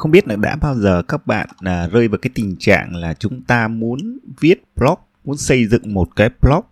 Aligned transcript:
không 0.00 0.10
biết 0.10 0.28
là 0.28 0.36
đã 0.36 0.56
bao 0.56 0.74
giờ 0.74 1.02
các 1.02 1.26
bạn 1.26 1.48
à, 1.60 1.88
rơi 1.88 2.08
vào 2.08 2.18
cái 2.18 2.30
tình 2.34 2.56
trạng 2.58 2.96
là 2.96 3.14
chúng 3.14 3.42
ta 3.42 3.68
muốn 3.68 4.18
viết 4.40 4.62
blog 4.76 4.98
muốn 5.24 5.36
xây 5.36 5.66
dựng 5.66 5.94
một 5.94 6.16
cái 6.16 6.30
blog 6.40 6.64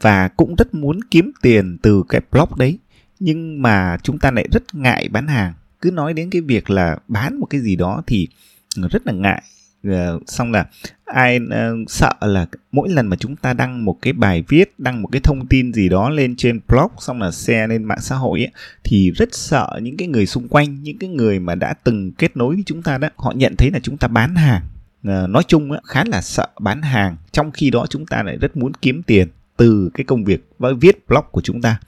và 0.00 0.28
cũng 0.28 0.54
rất 0.58 0.74
muốn 0.74 1.00
kiếm 1.10 1.32
tiền 1.42 1.78
từ 1.82 2.02
cái 2.08 2.20
blog 2.30 2.48
đấy 2.58 2.78
nhưng 3.20 3.62
mà 3.62 3.96
chúng 4.02 4.18
ta 4.18 4.30
lại 4.30 4.48
rất 4.52 4.74
ngại 4.74 5.08
bán 5.08 5.26
hàng. 5.26 5.52
Cứ 5.80 5.90
nói 5.90 6.14
đến 6.14 6.30
cái 6.30 6.42
việc 6.42 6.70
là 6.70 6.98
bán 7.08 7.40
một 7.40 7.46
cái 7.50 7.60
gì 7.60 7.76
đó 7.76 8.02
thì 8.06 8.28
rất 8.74 9.06
là 9.06 9.12
ngại 9.12 9.42
uh, 9.88 10.22
xong 10.26 10.52
là 10.52 10.66
ai 11.04 11.38
uh, 11.38 11.90
sợ 11.90 12.12
là 12.20 12.46
mỗi 12.72 12.88
lần 12.88 13.06
mà 13.06 13.16
chúng 13.16 13.36
ta 13.36 13.52
đăng 13.52 13.84
một 13.84 13.98
cái 14.02 14.12
bài 14.12 14.44
viết 14.48 14.74
đăng 14.78 15.02
một 15.02 15.08
cái 15.12 15.20
thông 15.20 15.46
tin 15.46 15.72
gì 15.72 15.88
đó 15.88 16.10
lên 16.10 16.36
trên 16.36 16.60
blog 16.68 16.88
xong 16.98 17.22
là 17.22 17.30
share 17.30 17.66
lên 17.66 17.84
mạng 17.84 18.00
xã 18.00 18.16
hội 18.16 18.40
ấy, 18.40 18.50
thì 18.84 19.10
rất 19.10 19.34
sợ 19.34 19.78
những 19.82 19.96
cái 19.96 20.08
người 20.08 20.26
xung 20.26 20.48
quanh 20.48 20.82
những 20.82 20.98
cái 20.98 21.10
người 21.10 21.40
mà 21.40 21.54
đã 21.54 21.74
từng 21.84 22.12
kết 22.12 22.36
nối 22.36 22.54
với 22.54 22.64
chúng 22.66 22.82
ta 22.82 22.98
đó 22.98 23.08
họ 23.16 23.32
nhận 23.36 23.56
thấy 23.56 23.70
là 23.70 23.78
chúng 23.82 23.96
ta 23.96 24.08
bán 24.08 24.34
hàng. 24.34 24.62
Uh, 25.08 25.30
nói 25.30 25.42
chung 25.48 25.70
ấy, 25.70 25.80
khá 25.84 26.04
là 26.06 26.22
sợ 26.22 26.48
bán 26.60 26.82
hàng 26.82 27.16
trong 27.32 27.50
khi 27.50 27.70
đó 27.70 27.86
chúng 27.90 28.06
ta 28.06 28.22
lại 28.22 28.36
rất 28.36 28.56
muốn 28.56 28.72
kiếm 28.74 29.02
tiền 29.02 29.28
từ 29.56 29.90
cái 29.94 30.04
công 30.04 30.24
việc 30.24 30.48
viết 30.80 31.08
blog 31.08 31.24
của 31.30 31.40
chúng 31.40 31.62
ta. 31.62 31.80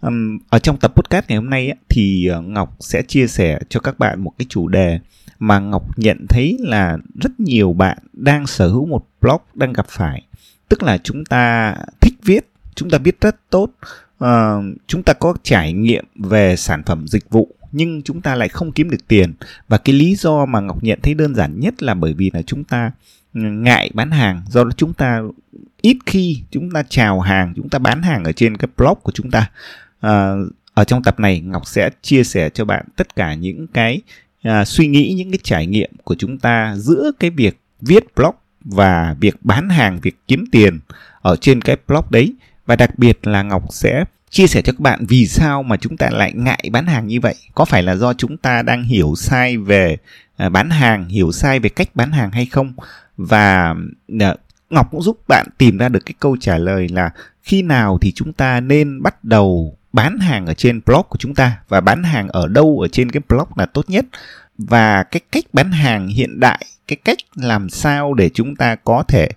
Um, 0.00 0.38
ở 0.50 0.58
trong 0.58 0.76
tập 0.76 0.92
podcast 0.96 1.28
ngày 1.28 1.36
hôm 1.36 1.50
nay 1.50 1.68
ấy, 1.68 1.76
thì 1.88 2.30
ngọc 2.44 2.76
sẽ 2.80 3.02
chia 3.02 3.26
sẻ 3.26 3.58
cho 3.68 3.80
các 3.80 3.98
bạn 3.98 4.20
một 4.20 4.32
cái 4.38 4.46
chủ 4.48 4.68
đề 4.68 4.98
mà 5.38 5.58
Ngọc 5.58 5.98
nhận 5.98 6.26
thấy 6.28 6.56
là 6.60 6.98
rất 7.22 7.40
nhiều 7.40 7.72
bạn 7.72 7.98
đang 8.12 8.46
sở 8.46 8.68
hữu 8.68 8.86
một 8.86 9.06
blog 9.20 9.40
đang 9.54 9.72
gặp 9.72 9.86
phải. 9.88 10.22
Tức 10.68 10.82
là 10.82 10.98
chúng 10.98 11.24
ta 11.24 11.74
thích 12.00 12.14
viết, 12.22 12.48
chúng 12.74 12.90
ta 12.90 12.98
viết 12.98 13.20
rất 13.20 13.36
tốt, 13.50 13.70
uh, 14.24 14.28
chúng 14.86 15.02
ta 15.02 15.12
có 15.12 15.34
trải 15.42 15.72
nghiệm 15.72 16.04
về 16.14 16.56
sản 16.56 16.82
phẩm 16.86 17.06
dịch 17.08 17.30
vụ 17.30 17.56
nhưng 17.72 18.02
chúng 18.02 18.20
ta 18.20 18.34
lại 18.34 18.48
không 18.48 18.72
kiếm 18.72 18.90
được 18.90 19.08
tiền. 19.08 19.34
Và 19.68 19.78
cái 19.78 19.94
lý 19.94 20.14
do 20.14 20.46
mà 20.46 20.60
Ngọc 20.60 20.82
nhận 20.82 20.98
thấy 21.02 21.14
đơn 21.14 21.34
giản 21.34 21.60
nhất 21.60 21.82
là 21.82 21.94
bởi 21.94 22.14
vì 22.14 22.30
là 22.34 22.42
chúng 22.42 22.64
ta 22.64 22.90
ừ, 23.34 23.40
ngại 23.40 23.90
bán 23.94 24.10
hàng. 24.10 24.42
Do 24.48 24.64
đó 24.64 24.70
chúng 24.76 24.94
ta 24.94 25.20
ít 25.80 25.96
khi 26.06 26.42
chúng 26.50 26.70
ta 26.70 26.82
chào 26.88 27.20
hàng 27.20 27.52
chúng 27.56 27.68
ta 27.68 27.78
bán 27.78 28.02
hàng 28.02 28.24
ở 28.24 28.32
trên 28.32 28.56
cái 28.56 28.68
blog 28.76 28.98
của 29.02 29.12
chúng 29.12 29.30
ta. 29.30 29.50
À, 30.00 30.34
ở 30.74 30.84
trong 30.84 31.02
tập 31.02 31.20
này 31.20 31.40
Ngọc 31.40 31.66
sẽ 31.66 31.90
chia 32.02 32.24
sẻ 32.24 32.50
cho 32.50 32.64
bạn 32.64 32.86
tất 32.96 33.16
cả 33.16 33.34
những 33.34 33.66
cái 33.66 34.00
à, 34.42 34.64
suy 34.64 34.86
nghĩ 34.86 35.14
những 35.16 35.30
cái 35.30 35.38
trải 35.42 35.66
nghiệm 35.66 35.90
của 36.04 36.14
chúng 36.14 36.38
ta 36.38 36.74
giữa 36.76 37.10
cái 37.20 37.30
việc 37.30 37.60
viết 37.80 38.04
blog 38.16 38.34
và 38.64 39.16
việc 39.20 39.36
bán 39.40 39.68
hàng 39.68 40.00
việc 40.02 40.16
kiếm 40.28 40.44
tiền 40.52 40.80
ở 41.22 41.36
trên 41.36 41.60
cái 41.60 41.76
blog 41.86 42.04
đấy. 42.10 42.32
Và 42.66 42.76
đặc 42.76 42.98
biệt 42.98 43.26
là 43.26 43.42
ngọc 43.42 43.62
sẽ 43.70 44.04
chia 44.30 44.46
sẻ 44.46 44.62
cho 44.62 44.72
các 44.72 44.80
bạn 44.80 45.06
vì 45.08 45.26
sao 45.26 45.62
mà 45.62 45.76
chúng 45.76 45.96
ta 45.96 46.10
lại 46.10 46.32
ngại 46.34 46.68
bán 46.72 46.86
hàng 46.86 47.06
như 47.06 47.20
vậy. 47.20 47.34
Có 47.54 47.64
phải 47.64 47.82
là 47.82 47.96
do 47.96 48.12
chúng 48.14 48.36
ta 48.36 48.62
đang 48.62 48.84
hiểu 48.84 49.14
sai 49.16 49.56
về 49.56 49.96
à, 50.36 50.48
bán 50.48 50.70
hàng 50.70 51.08
hiểu 51.08 51.32
sai 51.32 51.58
về 51.58 51.68
cách 51.68 51.88
bán 51.94 52.12
hàng 52.12 52.30
hay 52.30 52.46
không? 52.46 52.72
Và 53.16 53.74
à, 54.20 54.34
ngọc 54.70 54.90
cũng 54.90 55.02
giúp 55.02 55.18
bạn 55.28 55.46
tìm 55.58 55.78
ra 55.78 55.88
được 55.88 56.06
cái 56.06 56.14
câu 56.20 56.36
trả 56.40 56.58
lời 56.58 56.88
là 56.88 57.10
khi 57.42 57.62
nào 57.62 57.98
thì 58.00 58.12
chúng 58.12 58.32
ta 58.32 58.60
nên 58.60 59.02
bắt 59.02 59.24
đầu 59.24 59.76
bán 59.96 60.18
hàng 60.18 60.46
ở 60.46 60.54
trên 60.54 60.80
blog 60.86 61.06
của 61.08 61.18
chúng 61.18 61.34
ta 61.34 61.56
và 61.68 61.80
bán 61.80 62.02
hàng 62.02 62.28
ở 62.28 62.48
đâu 62.48 62.80
ở 62.82 62.88
trên 62.88 63.10
cái 63.10 63.20
blog 63.28 63.48
là 63.56 63.66
tốt 63.66 63.84
nhất. 63.88 64.04
Và 64.58 65.02
cái 65.02 65.20
cách 65.32 65.44
bán 65.52 65.70
hàng 65.70 66.08
hiện 66.08 66.40
đại 66.40 66.66
cái 66.88 66.96
cách 67.04 67.18
làm 67.34 67.68
sao 67.68 68.14
để 68.14 68.30
chúng 68.34 68.56
ta 68.56 68.74
có 68.74 69.04
thể 69.08 69.28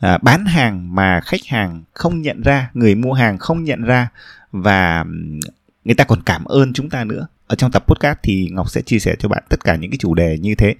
à, 0.00 0.18
bán 0.22 0.44
hàng 0.44 0.94
mà 0.94 1.20
khách 1.20 1.40
hàng 1.48 1.82
không 1.92 2.22
nhận 2.22 2.42
ra 2.42 2.70
người 2.74 2.94
mua 2.94 3.12
hàng 3.12 3.38
không 3.38 3.64
nhận 3.64 3.82
ra 3.82 4.08
và 4.52 5.04
người 5.84 5.94
ta 5.94 6.04
còn 6.04 6.22
cảm 6.22 6.44
ơn 6.44 6.72
chúng 6.72 6.90
ta 6.90 7.04
nữa. 7.04 7.26
Ở 7.46 7.56
trong 7.56 7.70
tập 7.70 7.84
podcast 7.86 8.18
thì 8.22 8.48
ngọc 8.52 8.70
sẽ 8.70 8.82
chia 8.82 8.98
sẻ 8.98 9.16
cho 9.18 9.28
bạn 9.28 9.42
tất 9.48 9.64
cả 9.64 9.76
những 9.76 9.90
cái 9.90 9.98
chủ 9.98 10.14
đề 10.14 10.38
như 10.38 10.54
thế. 10.54 10.74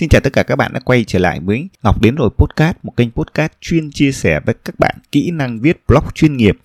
Xin 0.00 0.08
chào 0.08 0.20
tất 0.20 0.32
cả 0.32 0.42
các 0.42 0.56
bạn 0.56 0.72
đã 0.72 0.80
quay 0.80 1.04
trở 1.04 1.18
lại 1.18 1.40
với 1.40 1.68
Ngọc 1.82 2.02
Đến 2.02 2.14
Rồi 2.14 2.30
Podcast, 2.38 2.76
một 2.82 2.96
kênh 2.96 3.10
podcast 3.10 3.52
chuyên 3.60 3.90
chia 3.90 4.12
sẻ 4.12 4.40
với 4.46 4.54
các 4.64 4.78
bạn 4.78 4.96
kỹ 5.12 5.30
năng 5.30 5.60
viết 5.60 5.80
blog 5.88 6.04
chuyên 6.14 6.36
nghiệp, 6.36 6.58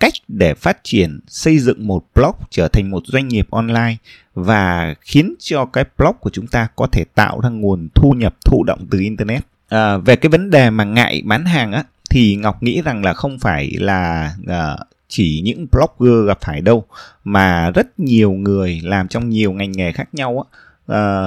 cách 0.00 0.12
để 0.28 0.54
phát 0.54 0.84
triển, 0.84 1.20
xây 1.28 1.58
dựng 1.58 1.86
một 1.86 2.04
blog 2.14 2.34
trở 2.50 2.68
thành 2.68 2.90
một 2.90 3.02
doanh 3.06 3.28
nghiệp 3.28 3.46
online 3.50 3.96
và 4.34 4.94
khiến 5.00 5.34
cho 5.38 5.64
cái 5.64 5.84
blog 5.98 6.16
của 6.20 6.30
chúng 6.30 6.46
ta 6.46 6.68
có 6.76 6.86
thể 6.86 7.04
tạo 7.14 7.40
ra 7.40 7.48
nguồn 7.48 7.88
thu 7.94 8.12
nhập 8.12 8.34
thụ 8.44 8.64
động 8.64 8.86
từ 8.90 9.00
Internet. 9.00 9.42
À, 9.68 9.96
về 9.96 10.16
cái 10.16 10.30
vấn 10.30 10.50
đề 10.50 10.70
mà 10.70 10.84
ngại 10.84 11.22
bán 11.24 11.44
hàng 11.44 11.72
á, 11.72 11.84
thì 12.10 12.36
Ngọc 12.36 12.62
nghĩ 12.62 12.82
rằng 12.82 13.04
là 13.04 13.14
không 13.14 13.38
phải 13.38 13.70
là 13.78 14.32
uh, 14.42 14.86
chỉ 15.08 15.40
những 15.44 15.66
blogger 15.72 16.26
gặp 16.26 16.38
phải 16.40 16.60
đâu 16.60 16.84
mà 17.24 17.70
rất 17.70 18.00
nhiều 18.00 18.32
người 18.32 18.80
làm 18.84 19.08
trong 19.08 19.28
nhiều 19.28 19.52
ngành 19.52 19.72
nghề 19.72 19.92
khác 19.92 20.08
nhau 20.12 20.46
á, 20.50 20.58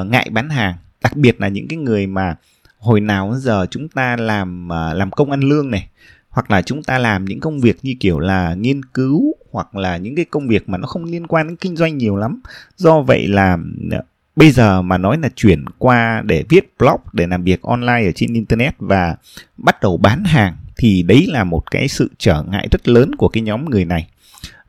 uh, 0.01 0.07
ngại 0.07 0.29
bán 0.31 0.49
hàng 0.49 0.75
đặc 1.03 1.17
biệt 1.17 1.41
là 1.41 1.47
những 1.47 1.67
cái 1.67 1.77
người 1.77 2.07
mà 2.07 2.35
hồi 2.79 3.01
nào 3.01 3.35
giờ 3.37 3.65
chúng 3.71 3.87
ta 3.89 4.15
làm 4.15 4.71
à, 4.71 4.93
làm 4.93 5.11
công 5.11 5.31
ăn 5.31 5.39
lương 5.39 5.71
này, 5.71 5.87
hoặc 6.29 6.51
là 6.51 6.61
chúng 6.61 6.83
ta 6.83 6.97
làm 6.97 7.25
những 7.25 7.39
công 7.39 7.59
việc 7.59 7.77
như 7.81 7.95
kiểu 7.99 8.19
là 8.19 8.53
nghiên 8.53 8.85
cứu, 8.85 9.35
hoặc 9.51 9.75
là 9.75 9.97
những 9.97 10.15
cái 10.15 10.25
công 10.25 10.47
việc 10.47 10.69
mà 10.69 10.77
nó 10.77 10.87
không 10.87 11.03
liên 11.03 11.27
quan 11.27 11.47
đến 11.47 11.55
kinh 11.55 11.75
doanh 11.75 11.97
nhiều 11.97 12.15
lắm. 12.15 12.41
Do 12.77 13.01
vậy 13.01 13.27
là 13.27 13.57
à, 13.91 13.99
bây 14.35 14.51
giờ 14.51 14.81
mà 14.81 14.97
nói 14.97 15.17
là 15.21 15.29
chuyển 15.35 15.65
qua 15.77 16.21
để 16.25 16.43
viết 16.49 16.73
blog, 16.79 17.01
để 17.13 17.27
làm 17.27 17.43
việc 17.43 17.61
online 17.61 18.05
ở 18.05 18.11
trên 18.15 18.33
internet 18.33 18.73
và 18.79 19.15
bắt 19.57 19.81
đầu 19.81 19.97
bán 19.97 20.23
hàng, 20.23 20.55
thì 20.77 21.03
đấy 21.03 21.27
là 21.29 21.43
một 21.43 21.71
cái 21.71 21.87
sự 21.87 22.09
trở 22.17 22.43
ngại 22.43 22.67
rất 22.71 22.87
lớn 22.87 23.15
của 23.15 23.27
cái 23.27 23.43
nhóm 23.43 23.69
người 23.69 23.85
này. 23.85 24.07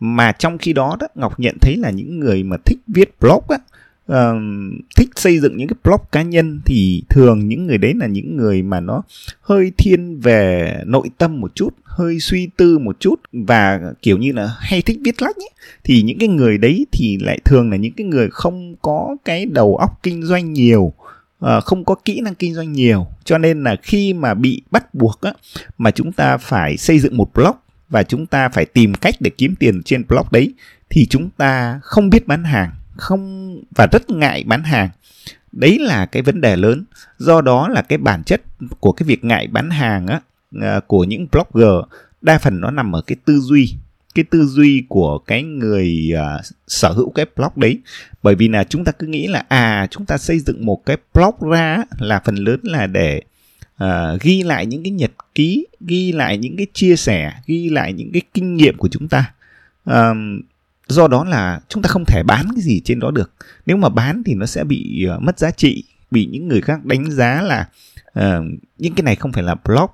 Mà 0.01 0.33
trong 0.33 0.59
khi 0.59 0.73
đó 0.73 0.97
đó, 1.01 1.07
ngọc 1.15 1.41
nhận 1.41 1.57
thấy 1.61 1.77
là 1.77 1.91
những 1.91 2.21
người 2.21 2.43
mà 2.43 2.57
thích 2.65 2.79
viết 2.87 3.21
blog 3.21 3.45
á 3.49 3.59
uh, 4.13 4.17
thích 4.97 5.09
xây 5.17 5.39
dựng 5.39 5.57
những 5.57 5.69
cái 5.69 5.77
blog 5.85 6.01
cá 6.13 6.23
nhân 6.23 6.61
thì 6.65 7.03
thường 7.09 7.49
những 7.49 7.67
người 7.67 7.79
đấy 7.79 7.95
là 7.97 8.07
những 8.07 8.37
người 8.37 8.63
mà 8.63 8.81
nó 8.81 9.03
hơi 9.41 9.73
thiên 9.79 10.21
về 10.21 10.75
nội 10.87 11.11
tâm 11.19 11.41
một 11.41 11.55
chút 11.55 11.75
hơi 11.85 12.21
suy 12.21 12.49
tư 12.57 12.79
một 12.79 12.97
chút 13.01 13.21
và 13.33 13.81
kiểu 14.03 14.19
như 14.19 14.33
là 14.33 14.57
hay 14.59 14.83
thích 14.83 14.99
viết 15.05 15.23
lách 15.23 15.37
ấy. 15.37 15.51
thì 15.85 16.03
những 16.03 16.19
cái 16.19 16.29
người 16.29 16.59
đấy 16.59 16.87
thì 16.93 17.19
lại 17.21 17.39
thường 17.45 17.71
là 17.71 17.77
những 17.77 17.93
cái 17.93 18.07
người 18.07 18.29
không 18.31 18.75
có 18.83 19.17
cái 19.25 19.47
đầu 19.47 19.77
óc 19.77 19.91
kinh 20.03 20.23
doanh 20.23 20.53
nhiều 20.53 20.93
Uh, 21.45 21.65
không 21.65 21.85
có 21.85 21.95
kỹ 21.95 22.21
năng 22.21 22.35
kinh 22.35 22.55
doanh 22.55 22.73
nhiều 22.73 23.07
cho 23.25 23.39
nên 23.39 23.63
là 23.65 23.77
khi 23.83 24.15
mà 24.15 24.35
bị 24.35 24.63
bắt 24.71 24.95
buộc 24.95 25.21
á, 25.21 25.33
mà 25.79 25.91
chúng 25.91 26.13
ta 26.13 26.37
phải 26.37 26.77
xây 26.77 26.99
dựng 26.99 27.17
một 27.17 27.31
blog 27.35 27.57
và 27.89 28.03
chúng 28.03 28.27
ta 28.27 28.49
phải 28.49 28.65
tìm 28.65 28.95
cách 28.95 29.15
để 29.21 29.31
kiếm 29.39 29.55
tiền 29.59 29.83
trên 29.83 30.05
blog 30.09 30.27
đấy 30.31 30.55
thì 30.91 31.07
chúng 31.07 31.31
ta 31.37 31.81
không 31.83 32.11
biết 32.11 32.27
bán 32.27 32.45
hàng 32.45 32.71
không 32.97 33.55
và 33.77 33.87
rất 33.93 34.11
ngại 34.11 34.45
bán 34.47 34.63
hàng. 34.63 34.89
Đấy 35.53 35.79
là 35.79 36.07
cái 36.07 36.23
vấn 36.23 36.41
đề 36.41 36.57
lớn. 36.57 36.85
Do 37.19 37.41
đó 37.41 37.69
là 37.69 37.83
cái 37.83 37.99
bản 37.99 38.25
chất 38.25 38.43
của 38.81 38.93
cái 38.93 39.07
việc 39.07 39.25
ngại 39.25 39.47
bán 39.47 39.71
hàng 39.71 40.07
á 40.07 40.21
à, 40.63 40.81
của 40.87 41.05
những 41.05 41.27
blogger 41.33 41.85
đa 42.21 42.39
phần 42.39 42.61
nó 42.61 42.71
nằm 42.71 42.97
ở 42.97 43.03
cái 43.03 43.17
tư 43.25 43.41
duy 43.41 43.77
cái 44.15 44.25
tư 44.31 44.47
duy 44.47 44.85
của 44.89 45.19
cái 45.19 45.43
người 45.43 46.13
uh, 46.15 46.45
sở 46.67 46.93
hữu 46.93 47.11
cái 47.11 47.27
blog 47.37 47.53
đấy. 47.57 47.81
Bởi 48.23 48.35
vì 48.35 48.49
là 48.49 48.65
chúng 48.65 48.85
ta 48.85 48.93
cứ 48.93 49.07
nghĩ 49.07 49.27
là 49.27 49.45
à 49.49 49.87
chúng 49.91 50.07
ta 50.07 50.19
xây 50.19 50.41
dựng 50.41 50.67
một 50.67 50.87
cái 50.87 50.97
blog 51.15 51.51
ra 51.51 51.79
là 51.99 52.23
phần 52.25 52.35
lớn 52.35 52.61
là 52.63 52.87
để 52.87 53.23
uh, 53.85 54.21
ghi 54.21 54.43
lại 54.43 54.67
những 54.67 54.83
cái 54.83 54.91
nhật 54.91 55.11
ký 55.35 55.67
ghi 55.81 56.13
lại 56.13 56.39
những 56.39 56.57
cái 56.57 56.67
chia 56.73 56.97
sẻ 56.97 57.33
ghi 57.47 57.69
lại 57.69 57.93
những 57.93 58.13
cái 58.13 58.23
kinh 58.35 58.57
nghiệm 58.57 58.77
của 58.77 58.89
chúng 58.89 59.09
ta. 59.09 59.33
Uh, 59.91 60.17
do 60.89 61.09
đó 61.09 61.25
là 61.25 61.61
chúng 61.69 61.83
ta 61.83 61.89
không 61.89 62.05
thể 62.05 62.23
bán 62.23 62.47
cái 62.55 62.63
gì 62.63 62.81
trên 62.85 63.01
đó 63.01 63.11
được. 63.11 63.33
Nếu 63.67 63.77
mà 63.77 63.89
bán 63.89 64.23
thì 64.27 64.35
nó 64.35 64.47
sẽ 64.47 64.65
bị 64.65 65.07
uh, 65.17 65.23
mất 65.23 65.39
giá 65.39 65.51
trị 65.51 65.85
bị 66.11 66.27
những 66.27 66.49
người 66.49 66.61
khác 66.61 66.85
đánh 66.85 67.11
giá 67.11 67.43
là 67.43 67.69
uh, 68.19 68.45
những 68.79 68.95
cái 68.95 69.03
này 69.03 69.17
không 69.17 69.33
phải 69.33 69.43
là 69.43 69.55
blog 69.55 69.91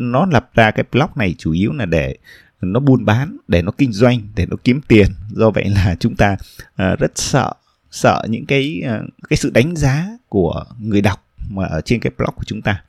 nó 0.00 0.26
lập 0.26 0.50
ra 0.54 0.70
cái 0.70 0.84
blog 0.92 1.08
này 1.16 1.34
chủ 1.38 1.52
yếu 1.52 1.72
là 1.72 1.86
để 1.86 2.16
nó 2.60 2.80
buôn 2.80 3.04
bán 3.04 3.36
để 3.48 3.62
nó 3.62 3.70
kinh 3.70 3.92
doanh 3.92 4.20
để 4.34 4.46
nó 4.46 4.56
kiếm 4.64 4.80
tiền. 4.88 5.06
Do 5.30 5.50
vậy 5.50 5.68
là 5.68 5.96
chúng 6.00 6.16
ta 6.16 6.32
uh, 6.32 6.98
rất 6.98 7.12
sợ 7.14 7.52
sợ 7.90 8.22
những 8.28 8.46
cái 8.46 8.82
uh, 8.84 9.10
cái 9.28 9.36
sự 9.36 9.50
đánh 9.50 9.76
giá 9.76 10.06
của 10.28 10.64
người 10.80 11.00
đọc 11.00 11.24
mà 11.50 11.66
ở 11.66 11.80
trên 11.80 12.00
cái 12.00 12.12
blog 12.18 12.34
của 12.36 12.44
chúng 12.44 12.62
ta. 12.62 12.82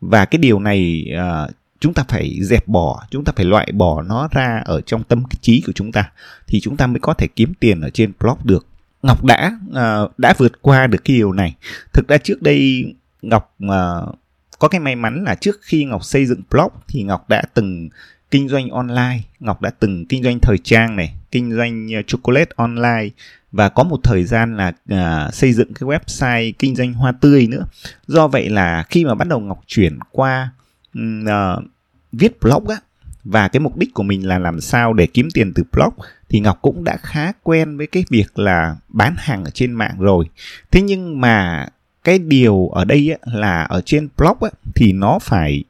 Và 0.00 0.24
cái 0.24 0.38
điều 0.38 0.60
này 0.60 1.06
uh, 1.14 1.50
chúng 1.80 1.94
ta 1.94 2.04
phải 2.08 2.38
dẹp 2.42 2.68
bỏ 2.68 3.06
chúng 3.10 3.24
ta 3.24 3.32
phải 3.36 3.44
loại 3.44 3.72
bỏ 3.72 4.02
nó 4.02 4.28
ra 4.30 4.62
ở 4.64 4.80
trong 4.80 5.04
tâm 5.04 5.22
trí 5.40 5.62
của 5.66 5.72
chúng 5.72 5.92
ta 5.92 6.10
thì 6.46 6.60
chúng 6.60 6.76
ta 6.76 6.86
mới 6.86 7.00
có 7.00 7.14
thể 7.14 7.26
kiếm 7.36 7.52
tiền 7.60 7.80
ở 7.80 7.90
trên 7.90 8.12
blog 8.20 8.38
được. 8.44 8.66
Ngọc 9.02 9.24
đã 9.24 9.58
uh, 9.70 10.18
đã 10.18 10.34
vượt 10.38 10.62
qua 10.62 10.86
được 10.86 11.04
cái 11.04 11.16
điều 11.16 11.32
này. 11.32 11.54
Thực 11.92 12.08
ra 12.08 12.18
trước 12.18 12.42
đây 12.42 12.84
ngọc 13.22 13.54
uh, 13.64 14.14
có 14.58 14.68
cái 14.68 14.80
may 14.80 14.96
mắn 14.96 15.24
là 15.24 15.34
trước 15.34 15.58
khi 15.62 15.84
ngọc 15.84 16.04
xây 16.04 16.26
dựng 16.26 16.40
blog 16.50 16.68
thì 16.88 17.02
ngọc 17.02 17.28
đã 17.28 17.42
từng 17.54 17.88
kinh 18.30 18.48
doanh 18.48 18.70
online 18.70 19.20
ngọc 19.40 19.62
đã 19.62 19.70
từng 19.70 20.06
kinh 20.06 20.22
doanh 20.22 20.40
thời 20.40 20.58
trang 20.58 20.96
này 20.96 21.14
kinh 21.30 21.56
doanh 21.56 21.94
à, 21.94 22.00
chocolate 22.06 22.50
online 22.56 23.08
và 23.52 23.68
có 23.68 23.82
một 23.82 24.00
thời 24.02 24.24
gian 24.24 24.56
là 24.56 24.72
uh, 24.92 25.34
xây 25.34 25.52
dựng 25.52 25.74
cái 25.74 25.88
website 25.88 26.52
kinh 26.58 26.76
doanh 26.76 26.92
hoa 26.92 27.12
tươi 27.12 27.46
nữa. 27.46 27.64
Do 28.06 28.28
vậy 28.28 28.48
là 28.48 28.84
khi 28.90 29.04
mà 29.04 29.14
bắt 29.14 29.28
đầu 29.28 29.40
ngọc 29.40 29.60
chuyển 29.66 29.98
qua 30.10 30.50
uh, 30.98 31.64
viết 32.12 32.40
blog 32.40 32.68
á 32.68 32.76
và 33.24 33.48
cái 33.48 33.60
mục 33.60 33.76
đích 33.76 33.94
của 33.94 34.02
mình 34.02 34.28
là 34.28 34.38
làm 34.38 34.60
sao 34.60 34.92
để 34.92 35.06
kiếm 35.06 35.28
tiền 35.34 35.52
từ 35.54 35.62
blog 35.72 35.94
thì 36.28 36.40
Ngọc 36.40 36.58
cũng 36.62 36.84
đã 36.84 36.96
khá 36.96 37.32
quen 37.42 37.76
với 37.76 37.86
cái 37.86 38.04
việc 38.10 38.38
là 38.38 38.76
bán 38.88 39.14
hàng 39.18 39.44
ở 39.44 39.50
trên 39.50 39.72
mạng 39.72 39.94
rồi. 39.98 40.24
Thế 40.70 40.80
nhưng 40.80 41.20
mà 41.20 41.66
cái 42.04 42.18
điều 42.18 42.68
ở 42.68 42.84
đây 42.84 43.16
á, 43.20 43.32
là 43.32 43.62
ở 43.62 43.80
trên 43.84 44.08
blog 44.16 44.36
á, 44.40 44.50
thì 44.74 44.92
nó 44.92 45.18
phải 45.18 45.64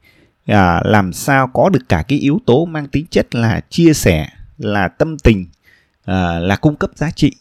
à, 0.46 0.80
làm 0.84 1.12
sao 1.12 1.46
có 1.46 1.68
được 1.68 1.88
cả 1.88 2.04
cái 2.08 2.18
yếu 2.18 2.40
tố 2.46 2.64
mang 2.64 2.88
tính 2.88 3.06
chất 3.10 3.34
là 3.34 3.60
chia 3.70 3.92
sẻ, 3.92 4.28
là 4.58 4.88
tâm 4.88 5.18
tình, 5.18 5.46
à, 6.04 6.38
là 6.38 6.56
cung 6.56 6.76
cấp 6.76 6.90
giá 6.94 7.10
trị 7.10 7.32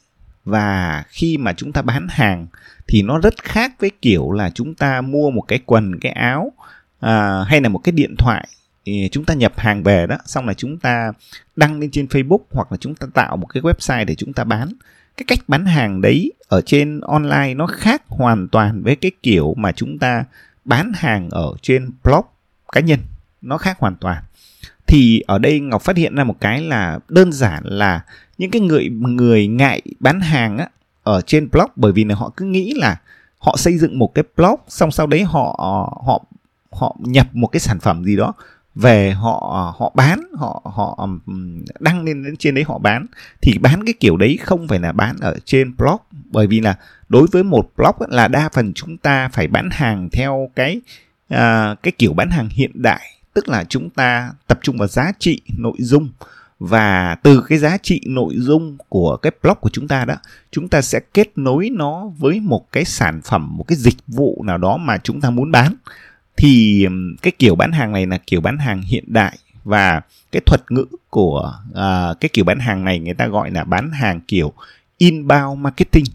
và 0.46 1.04
khi 1.10 1.38
mà 1.38 1.54
chúng 1.54 1.72
ta 1.72 1.82
bán 1.82 2.08
hàng 2.10 2.48
thì 2.88 3.02
nó 3.02 3.18
rất 3.20 3.44
khác 3.44 3.74
với 3.80 3.92
kiểu 4.02 4.32
là 4.32 4.50
chúng 4.50 4.76
ta 4.76 5.02
mua 5.02 5.32
một 5.32 5.42
cái 5.42 5.60
quần 5.66 6.00
cái 6.00 6.12
áo 6.12 6.52
à, 7.00 7.44
hay 7.48 7.62
là 7.62 7.70
một 7.70 7.80
cái 7.80 7.92
điện 7.92 8.16
thoại 8.18 8.48
thì 8.86 9.10
chúng 9.12 9.26
ta 9.26 9.34
nhập 9.34 9.54
hàng 9.60 9.84
về 9.84 10.08
đó 10.08 10.18
xong 10.26 10.48
là 10.48 10.54
chúng 10.54 10.78
ta 10.78 11.12
đăng 11.56 11.80
lên 11.80 11.92
trên 11.92 12.06
Facebook 12.06 12.40
hoặc 12.52 12.72
là 12.72 12.78
chúng 12.78 12.96
ta 12.96 13.08
tạo 13.14 13.38
một 13.38 13.48
cái 13.48 13.64
website 13.64 14.06
để 14.06 14.16
chúng 14.16 14.34
ta 14.34 14.44
bán. 14.44 14.74
Cái 15.18 15.26
cách 15.28 15.40
bán 15.48 15.66
hàng 15.66 16.02
đấy 16.02 16.34
ở 16.48 16.62
trên 16.62 17.02
online 17.02 17.54
nó 17.54 17.68
khác 17.68 18.02
hoàn 18.08 18.48
toàn 18.48 18.84
với 18.84 18.96
cái 18.96 19.12
kiểu 19.24 19.54
mà 19.58 19.72
chúng 19.72 20.00
ta 20.00 20.24
bán 20.66 20.92
hàng 20.96 21.30
ở 21.30 21.54
trên 21.62 21.92
blog 22.04 22.26
cá 22.72 22.82
nhân. 22.82 23.00
Nó 23.42 23.58
khác 23.58 23.80
hoàn 23.80 23.96
toàn. 23.96 24.24
Thì 24.88 25.24
ở 25.28 25.40
đây 25.40 25.60
ngọc 25.60 25.82
phát 25.82 25.98
hiện 25.98 26.16
ra 26.16 26.24
một 26.24 26.36
cái 26.40 26.62
là 26.62 27.00
đơn 27.10 27.32
giản 27.32 27.64
là 27.66 28.02
những 28.38 28.52
cái 28.52 28.62
người 28.62 28.90
người 28.90 29.48
ngại 29.48 29.82
bán 30.00 30.20
hàng 30.20 30.58
á 30.58 30.68
ở 31.04 31.22
trên 31.22 31.50
blog 31.52 31.72
bởi 31.76 31.92
vì 31.92 32.04
là 32.04 32.16
họ 32.16 32.32
cứ 32.38 32.46
nghĩ 32.46 32.74
là 32.76 33.02
họ 33.40 33.56
xây 33.58 33.78
dựng 33.78 34.00
một 34.00 34.16
cái 34.16 34.24
blog 34.38 34.56
xong 34.68 34.92
sau 34.92 35.08
đấy 35.08 35.24
họ 35.24 35.60
họ 36.06 36.26
họ 36.72 36.96
nhập 37.00 37.28
một 37.34 37.48
cái 37.48 37.60
sản 37.60 37.80
phẩm 37.80 38.04
gì 38.04 38.16
đó 38.16 38.34
về 38.76 39.12
họ 39.12 39.54
à, 39.56 39.66
họ 39.80 39.92
bán 39.96 40.22
họ 40.38 40.62
họ 40.66 41.08
đăng 41.80 42.04
lên 42.04 42.36
trên 42.40 42.56
đấy 42.56 42.64
họ 42.68 42.78
bán 42.78 43.06
thì 43.42 43.58
bán 43.58 43.86
cái 43.86 43.94
kiểu 44.00 44.18
đấy 44.18 44.40
không 44.42 44.68
phải 44.68 44.80
là 44.80 44.92
bán 44.92 45.16
ở 45.22 45.36
trên 45.46 45.76
blog. 45.78 45.98
Bởi 46.32 46.48
vì 46.48 46.60
là 46.60 46.76
đối 47.10 47.28
với 47.32 47.44
một 47.44 47.72
blog 47.78 47.96
là 48.10 48.28
đa 48.28 48.50
phần 48.54 48.74
chúng 48.74 48.98
ta 48.98 49.30
phải 49.34 49.48
bán 49.48 49.70
hàng 49.72 50.10
theo 50.12 50.50
cái 50.56 50.82
à, 51.30 51.76
cái 51.84 51.92
kiểu 51.98 52.14
bán 52.14 52.30
hàng 52.30 52.50
hiện 52.52 52.72
đại. 52.74 53.02
Tức 53.34 53.50
là 53.50 53.64
chúng 53.64 53.90
ta 53.90 54.32
tập 54.48 54.60
trung 54.62 54.78
vào 54.78 54.88
giá 54.88 55.12
trị 55.20 55.42
nội 55.58 55.76
dung. 55.80 56.10
Và 56.60 57.16
từ 57.24 57.46
cái 57.50 57.58
giá 57.58 57.78
trị 57.78 58.02
nội 58.06 58.34
dung 58.38 58.78
của 58.90 59.18
cái 59.18 59.32
blog 59.44 59.58
của 59.62 59.70
chúng 59.70 59.88
ta 59.88 60.06
đó 60.06 60.16
chúng 60.52 60.68
ta 60.68 60.82
sẽ 60.82 61.00
kết 61.14 61.38
nối 61.38 61.70
nó 61.70 62.08
với 62.18 62.40
một 62.40 62.72
cái 62.72 62.86
sản 62.86 63.22
phẩm 63.24 63.58
một 63.58 63.64
cái 63.68 63.78
dịch 63.78 63.98
vụ 64.08 64.44
nào 64.44 64.58
đó 64.58 64.78
mà 64.78 64.98
chúng 64.98 65.22
ta 65.22 65.30
muốn 65.30 65.52
bán 65.52 65.76
thì 66.40 66.88
cái 67.22 67.32
kiểu 67.40 67.56
bán 67.56 67.72
hàng 67.72 67.92
này 67.92 68.06
là 68.06 68.18
kiểu 68.18 68.42
bán 68.42 68.58
hàng 68.58 68.82
hiện 68.82 69.04
đại 69.08 69.38
và 69.64 70.02
cái 70.32 70.42
thuật 70.46 70.72
ngữ 70.72 70.86
của 71.10 71.54
uh, 71.70 72.20
cái 72.20 72.30
kiểu 72.34 72.46
bán 72.46 72.60
hàng 72.60 72.86
này 72.86 73.00
người 73.00 73.14
ta 73.14 73.28
gọi 73.28 73.52
là 73.52 73.64
bán 73.64 73.92
hàng 73.92 74.22
kiểu 74.28 74.54
inbound 74.98 75.60
marketing. 75.60 76.06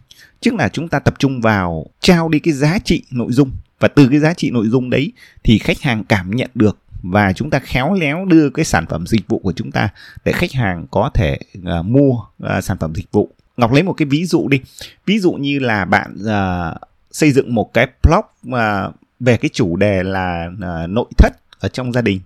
Tức 0.41 0.55
là 0.55 0.69
chúng 0.69 0.89
ta 0.89 0.99
tập 0.99 1.15
trung 1.19 1.41
vào 1.41 1.87
trao 2.01 2.29
đi 2.29 2.39
cái 2.39 2.55
giá 2.55 2.79
trị 2.79 3.03
nội 3.11 3.33
dung 3.33 3.51
và 3.81 3.89
từ 3.89 4.09
cái 4.09 4.19
giá 4.19 4.35
trị 4.35 4.51
nội 4.51 4.69
dung 4.69 4.91
đấy 4.91 5.13
thì 5.43 5.59
khách 5.59 5.81
hàng 5.81 6.05
cảm 6.05 6.31
nhận 6.31 6.51
được 6.55 6.79
và 7.03 7.33
chúng 7.33 7.51
ta 7.51 7.59
khéo 7.59 7.95
léo 7.95 8.25
đưa 8.25 8.51
cái 8.51 8.65
sản 8.65 8.87
phẩm 8.89 9.07
dịch 9.07 9.29
vụ 9.29 9.39
của 9.39 9.53
chúng 9.53 9.71
ta 9.73 9.89
để 10.25 10.33
khách 10.33 10.53
hàng 10.53 10.87
có 10.91 11.11
thể 11.15 11.39
uh, 11.59 11.87
mua 11.87 12.13
uh, 12.13 12.65
sản 12.65 12.77
phẩm 12.81 12.95
dịch 12.95 13.13
vụ. 13.13 13.31
Ngọc 13.57 13.73
lấy 13.73 13.83
một 13.83 13.93
cái 13.93 14.07
ví 14.07 14.25
dụ 14.25 14.49
đi. 14.49 14.61
Ví 15.07 15.19
dụ 15.19 15.33
như 15.33 15.59
là 15.59 15.85
bạn 15.85 16.17
uh, 16.21 16.81
xây 17.13 17.33
dựng 17.33 17.55
một 17.55 17.75
cái 17.75 17.87
blog 18.03 18.25
uh, 18.49 18.95
về 19.25 19.37
cái 19.37 19.51
chủ 19.53 19.77
đề 19.77 20.03
là 20.03 20.51
uh, 20.55 20.91
nội 20.91 21.07
thất 21.19 21.33
ở 21.61 21.69
trong 21.69 21.93
gia 21.93 22.01
đình. 22.01 22.21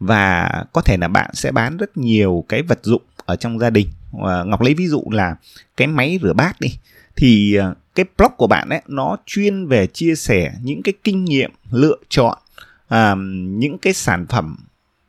Và 0.00 0.50
có 0.72 0.80
thể 0.80 0.96
là 0.96 1.08
bạn 1.08 1.30
sẽ 1.34 1.52
bán 1.52 1.76
rất 1.76 1.96
nhiều 1.96 2.44
cái 2.48 2.62
vật 2.62 2.78
dụng 2.82 3.02
ở 3.26 3.36
trong 3.36 3.58
gia 3.58 3.70
đình. 3.70 3.88
Uh, 4.16 4.46
ngọc 4.46 4.60
lấy 4.60 4.74
ví 4.74 4.86
dụ 4.86 5.04
là 5.10 5.36
cái 5.76 5.88
máy 5.88 6.18
rửa 6.22 6.32
bát 6.32 6.60
đi. 6.60 6.68
Thì 7.16 7.58
uh, 7.58 7.76
cái 7.94 8.04
blog 8.18 8.32
của 8.36 8.46
bạn 8.46 8.68
ấy 8.68 8.82
nó 8.86 9.16
chuyên 9.26 9.66
về 9.66 9.86
chia 9.86 10.14
sẻ 10.14 10.52
những 10.62 10.82
cái 10.82 10.94
kinh 11.04 11.24
nghiệm 11.24 11.50
lựa 11.70 11.96
chọn 12.08 12.38
uh, 12.94 13.18
những 13.38 13.78
cái 13.78 13.92
sản 13.92 14.26
phẩm 14.26 14.56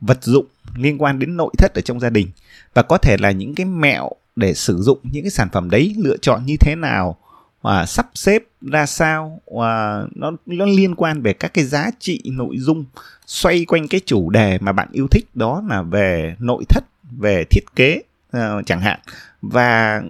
vật 0.00 0.18
dụng 0.24 0.46
liên 0.76 1.02
quan 1.02 1.18
đến 1.18 1.36
nội 1.36 1.52
thất 1.58 1.74
ở 1.74 1.80
trong 1.80 2.00
gia 2.00 2.10
đình. 2.10 2.28
Và 2.74 2.82
có 2.82 2.98
thể 2.98 3.16
là 3.20 3.30
những 3.30 3.54
cái 3.54 3.66
mẹo 3.66 4.10
để 4.36 4.54
sử 4.54 4.82
dụng 4.82 4.98
những 5.02 5.24
cái 5.24 5.30
sản 5.30 5.48
phẩm 5.52 5.70
đấy 5.70 5.94
lựa 5.98 6.16
chọn 6.16 6.46
như 6.46 6.56
thế 6.60 6.74
nào 6.76 7.16
và 7.62 7.86
sắp 7.86 8.10
xếp 8.14 8.42
ra 8.60 8.86
sao 8.86 9.40
và 9.46 10.04
nó 10.14 10.32
nó 10.46 10.66
liên 10.66 10.94
quan 10.94 11.22
về 11.22 11.32
các 11.32 11.54
cái 11.54 11.64
giá 11.64 11.90
trị 11.98 12.20
nội 12.24 12.58
dung 12.58 12.84
xoay 13.26 13.64
quanh 13.64 13.88
cái 13.88 14.00
chủ 14.06 14.30
đề 14.30 14.58
mà 14.58 14.72
bạn 14.72 14.88
yêu 14.92 15.06
thích 15.10 15.26
đó 15.34 15.62
là 15.68 15.82
về 15.82 16.36
nội 16.38 16.64
thất 16.68 16.84
về 17.18 17.44
thiết 17.50 17.64
kế 17.76 18.02
uh, 18.36 18.66
chẳng 18.66 18.80
hạn. 18.80 19.00
Và 19.42 20.02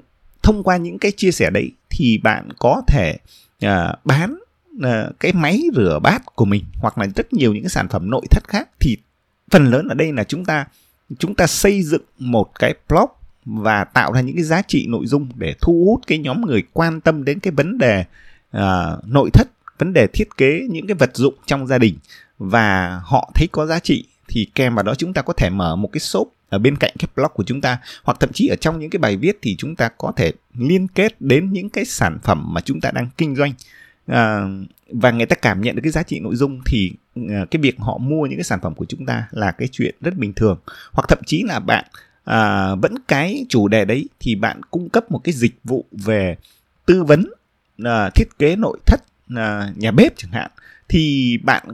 thông 0.43 0.63
qua 0.63 0.77
những 0.77 0.99
cái 0.99 1.13
chia 1.13 1.31
sẻ 1.31 1.51
đấy 1.51 1.71
thì 1.91 2.19
bạn 2.19 2.49
có 2.59 2.83
thể 2.87 3.17
uh, 3.67 3.71
bán 4.05 4.39
uh, 4.77 5.21
cái 5.21 5.33
máy 5.33 5.63
rửa 5.75 5.99
bát 6.03 6.23
của 6.35 6.45
mình 6.45 6.65
hoặc 6.77 6.99
là 6.99 7.07
rất 7.17 7.33
nhiều 7.33 7.55
những 7.55 7.63
cái 7.63 7.71
sản 7.71 7.89
phẩm 7.89 8.11
nội 8.11 8.27
thất 8.31 8.49
khác. 8.49 8.69
Thì 8.81 8.97
phần 9.51 9.65
lớn 9.65 9.89
ở 9.89 9.95
đây 9.95 10.13
là 10.13 10.25
chúng 10.25 10.45
ta 10.45 10.67
chúng 11.19 11.35
ta 11.35 11.47
xây 11.47 11.83
dựng 11.83 12.03
một 12.19 12.59
cái 12.59 12.75
blog 12.89 13.11
và 13.45 13.85
tạo 13.85 14.13
ra 14.13 14.21
những 14.21 14.37
cái 14.37 14.45
giá 14.45 14.63
trị 14.63 14.87
nội 14.89 15.07
dung 15.07 15.29
để 15.35 15.55
thu 15.61 15.85
hút 15.87 16.01
cái 16.07 16.19
nhóm 16.19 16.41
người 16.47 16.63
quan 16.73 17.01
tâm 17.01 17.25
đến 17.25 17.41
cái 17.41 17.53
vấn 17.53 17.79
đề 17.79 18.05
uh, 18.57 18.63
nội 19.07 19.31
thất 19.33 19.49
vấn 19.79 19.93
đề 19.93 20.07
thiết 20.07 20.37
kế 20.37 20.67
những 20.71 20.87
cái 20.87 20.95
vật 20.95 21.11
dụng 21.15 21.35
trong 21.47 21.67
gia 21.67 21.79
đình. 21.79 21.99
Và 22.39 23.01
họ 23.05 23.33
thấy 23.35 23.49
có 23.53 23.67
giá 23.67 23.79
trị 23.79 24.05
thì 24.29 24.47
kèm 24.55 24.75
vào 24.75 24.83
đó 24.83 24.95
chúng 24.95 25.13
ta 25.13 25.23
có 25.23 25.33
thể 25.33 25.51
mở 25.51 25.77
một 25.77 25.89
cái 25.93 26.01
shop 26.01 26.33
ở 26.49 26.59
bên 26.59 26.77
cạnh 26.77 26.93
cái 26.99 27.09
blog 27.17 27.31
của 27.35 27.45
chúng 27.45 27.61
ta 27.61 27.79
hoặc 28.03 28.17
thậm 28.21 28.31
chí 28.33 28.47
ở 28.47 28.57
trong 28.57 28.79
những 28.79 28.91
cái 28.91 28.99
bài 28.99 29.17
viết 29.17 29.39
thì 29.43 29.57
chúng 29.57 29.77
ta 29.77 29.89
có 29.89 30.13
thể 30.17 30.33
liên 30.55 30.89
kết 30.89 31.21
đến 31.21 31.53
những 31.53 31.71
cái 31.71 31.85
sản 31.85 32.19
phẩm 32.23 32.55
mà 32.55 32.61
chúng 32.61 32.81
ta 32.81 32.91
đang 32.91 33.09
kinh 33.19 33.37
doanh. 33.37 33.53
À, 34.07 34.49
và 34.89 35.11
người 35.11 35.27
ta 35.27 35.37
cảm 35.37 35.61
nhận 35.61 35.75
được 35.77 35.81
cái 35.83 35.93
giá 35.93 36.03
trị 36.03 36.21
nội 36.21 36.37
dung 36.37 36.61
thì 36.67 36.93
à, 37.17 37.45
cái 37.51 37.63
việc 37.63 37.79
họ 37.79 37.99
mua 37.99 38.27
những 38.27 38.39
cái 38.39 38.45
sản 38.45 38.59
phẩm 38.63 38.75
của 38.75 38.85
chúng 38.89 39.07
ta 39.07 39.29
là 39.31 39.53
cái 39.53 39.69
chuyện 39.73 39.95
rất 40.01 40.17
bình 40.17 40.33
thường. 40.33 40.59
Hoặc 40.93 41.05
thậm 41.09 41.19
chí 41.27 41.43
là 41.47 41.59
bạn 41.59 41.85
à, 42.25 42.75
vẫn 42.75 42.95
cái 43.09 43.47
chủ 43.49 43.69
đề 43.69 43.85
đấy 43.85 44.09
thì 44.21 44.35
bạn 44.35 44.61
cung 44.71 44.89
cấp 44.89 45.11
một 45.11 45.21
cái 45.25 45.33
dịch 45.33 45.55
vụ 45.65 45.85
về 45.93 46.37
tư 46.87 47.05
vấn 47.05 47.27
à, 47.85 48.11
thiết 48.11 48.39
kế 48.39 48.57
nội 48.57 48.79
thất 48.87 49.01
à, 49.37 49.73
nhà 49.77 49.91
bếp 49.91 50.17
chẳng 50.17 50.33
hạn 50.33 50.51
thì 50.89 51.39
bạn 51.45 51.69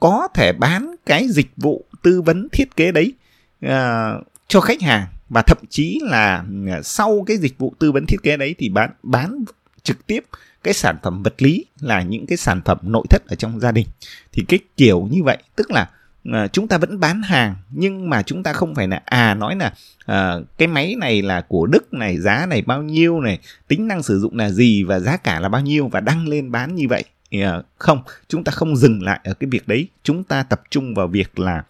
có 0.00 0.28
thể 0.34 0.52
bán 0.52 0.94
cái 1.06 1.28
dịch 1.28 1.50
vụ 1.56 1.84
tư 2.02 2.22
vấn 2.22 2.48
thiết 2.52 2.76
kế 2.76 2.92
đấy 2.92 3.12
à, 3.60 4.12
cho 4.48 4.60
khách 4.60 4.82
hàng. 4.82 5.06
Và 5.28 5.42
thậm 5.42 5.58
chí 5.70 6.00
là 6.02 6.44
à, 6.70 6.82
sau 6.82 7.24
cái 7.26 7.36
dịch 7.36 7.58
vụ 7.58 7.74
tư 7.78 7.92
vấn 7.92 8.06
thiết 8.06 8.22
kế 8.22 8.36
đấy 8.36 8.54
thì 8.58 8.68
bán 8.68 8.90
bán 9.02 9.44
trực 9.82 10.06
tiếp 10.06 10.24
cái 10.62 10.74
sản 10.74 10.96
phẩm 11.02 11.22
vật 11.22 11.42
lý 11.42 11.64
là 11.80 12.02
những 12.02 12.26
cái 12.26 12.36
sản 12.36 12.60
phẩm 12.64 12.78
nội 12.82 13.04
thất 13.10 13.22
ở 13.28 13.36
trong 13.36 13.60
gia 13.60 13.72
đình. 13.72 13.86
Thì 14.32 14.44
cái 14.48 14.58
kiểu 14.76 15.08
như 15.10 15.22
vậy 15.22 15.38
tức 15.56 15.70
là 15.70 15.90
à, 16.32 16.48
chúng 16.48 16.68
ta 16.68 16.78
vẫn 16.78 17.00
bán 17.00 17.22
hàng 17.22 17.54
nhưng 17.70 18.10
mà 18.10 18.22
chúng 18.22 18.42
ta 18.42 18.52
không 18.52 18.74
phải 18.74 18.88
là 18.88 19.02
à 19.04 19.34
nói 19.34 19.56
là 19.56 19.72
à, 20.06 20.34
cái 20.58 20.68
máy 20.68 20.94
này 20.98 21.22
là 21.22 21.40
của 21.40 21.66
đức 21.66 21.94
này 21.94 22.18
giá 22.18 22.46
này 22.46 22.62
bao 22.62 22.82
nhiêu 22.82 23.20
này 23.20 23.38
tính 23.68 23.88
năng 23.88 24.02
sử 24.02 24.20
dụng 24.20 24.36
là 24.36 24.50
gì 24.50 24.82
và 24.82 25.00
giá 25.00 25.16
cả 25.16 25.40
là 25.40 25.48
bao 25.48 25.60
nhiêu 25.60 25.88
và 25.88 26.00
đăng 26.00 26.28
lên 26.28 26.50
bán 26.50 26.74
như 26.74 26.88
vậy. 26.88 27.04
À, 27.30 27.62
không 27.78 28.02
chúng 28.28 28.44
ta 28.44 28.52
không 28.52 28.76
dừng 28.76 29.02
lại 29.02 29.20
ở 29.24 29.34
cái 29.34 29.50
việc 29.50 29.68
đấy. 29.68 29.88
Chúng 30.02 30.24
ta 30.24 30.42
tập 30.42 30.62
trung 30.70 30.94
vào 30.94 31.08
việc 31.08 31.38
là 31.38 31.62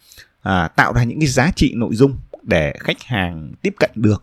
à, 0.42 0.68
tạo 0.68 0.92
ra 0.92 1.04
những 1.04 1.20
cái 1.20 1.28
giá 1.28 1.50
trị 1.56 1.72
nội 1.74 1.94
dung 1.94 2.18
để 2.42 2.74
khách 2.80 3.02
hàng 3.02 3.52
tiếp 3.62 3.74
cận 3.78 3.90
được 3.94 4.22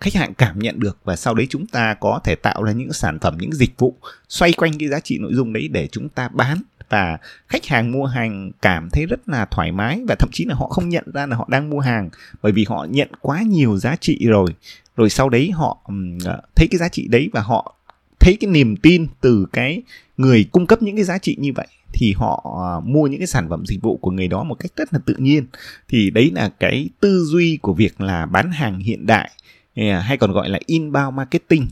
khách 0.00 0.14
hàng 0.14 0.34
cảm 0.34 0.58
nhận 0.58 0.80
được 0.80 0.98
và 1.04 1.16
sau 1.16 1.34
đấy 1.34 1.46
chúng 1.50 1.66
ta 1.66 1.94
có 1.94 2.20
thể 2.24 2.34
tạo 2.34 2.62
ra 2.62 2.72
những 2.72 2.92
sản 2.92 3.18
phẩm 3.18 3.36
những 3.40 3.52
dịch 3.52 3.78
vụ 3.78 3.94
xoay 4.28 4.52
quanh 4.52 4.78
cái 4.78 4.88
giá 4.88 5.00
trị 5.00 5.18
nội 5.18 5.34
dung 5.34 5.52
đấy 5.52 5.68
để 5.68 5.88
chúng 5.92 6.08
ta 6.08 6.28
bán 6.28 6.58
và 6.88 7.18
khách 7.48 7.66
hàng 7.66 7.92
mua 7.92 8.04
hàng 8.06 8.50
cảm 8.62 8.90
thấy 8.90 9.06
rất 9.06 9.28
là 9.28 9.44
thoải 9.44 9.72
mái 9.72 10.00
và 10.08 10.14
thậm 10.14 10.28
chí 10.32 10.44
là 10.44 10.54
họ 10.54 10.66
không 10.66 10.88
nhận 10.88 11.04
ra 11.14 11.26
là 11.26 11.36
họ 11.36 11.46
đang 11.50 11.70
mua 11.70 11.80
hàng 11.80 12.10
bởi 12.42 12.52
vì 12.52 12.64
họ 12.68 12.86
nhận 12.90 13.08
quá 13.20 13.42
nhiều 13.42 13.76
giá 13.76 13.96
trị 13.96 14.26
rồi. 14.26 14.54
Rồi 14.96 15.10
sau 15.10 15.28
đấy 15.28 15.50
họ 15.50 15.78
ờ, 16.24 16.40
thấy 16.54 16.68
cái 16.70 16.78
giá 16.78 16.88
trị 16.88 17.08
đấy 17.08 17.30
và 17.32 17.40
họ 17.40 17.74
thấy 18.20 18.36
cái 18.40 18.50
niềm 18.50 18.76
tin 18.76 19.06
từ 19.20 19.46
cái 19.52 19.82
người 20.16 20.44
cung 20.52 20.66
cấp 20.66 20.82
những 20.82 20.96
cái 20.96 21.04
giá 21.04 21.18
trị 21.18 21.36
như 21.40 21.52
vậy 21.54 21.66
thì 21.92 22.14
họ 22.16 22.58
ờ, 22.62 22.80
mua 22.80 23.06
những 23.06 23.20
cái 23.20 23.26
sản 23.26 23.48
phẩm 23.48 23.66
dịch 23.66 23.82
vụ 23.82 23.96
của 23.96 24.10
người 24.10 24.28
đó 24.28 24.44
một 24.44 24.54
cách 24.54 24.72
rất 24.76 24.92
là 24.92 25.00
tự 25.06 25.14
nhiên. 25.18 25.46
Thì 25.88 26.10
đấy 26.10 26.30
là 26.34 26.48
cái 26.60 26.88
tư 27.00 27.24
duy 27.24 27.58
của 27.62 27.74
việc 27.74 28.00
là 28.00 28.26
bán 28.26 28.50
hàng 28.50 28.78
hiện 28.78 29.06
đại 29.06 29.30
ờ, 29.76 29.98
hay 29.98 30.16
còn 30.16 30.32
gọi 30.32 30.48
là 30.48 30.58
inbound 30.66 31.14
marketing. 31.14 31.66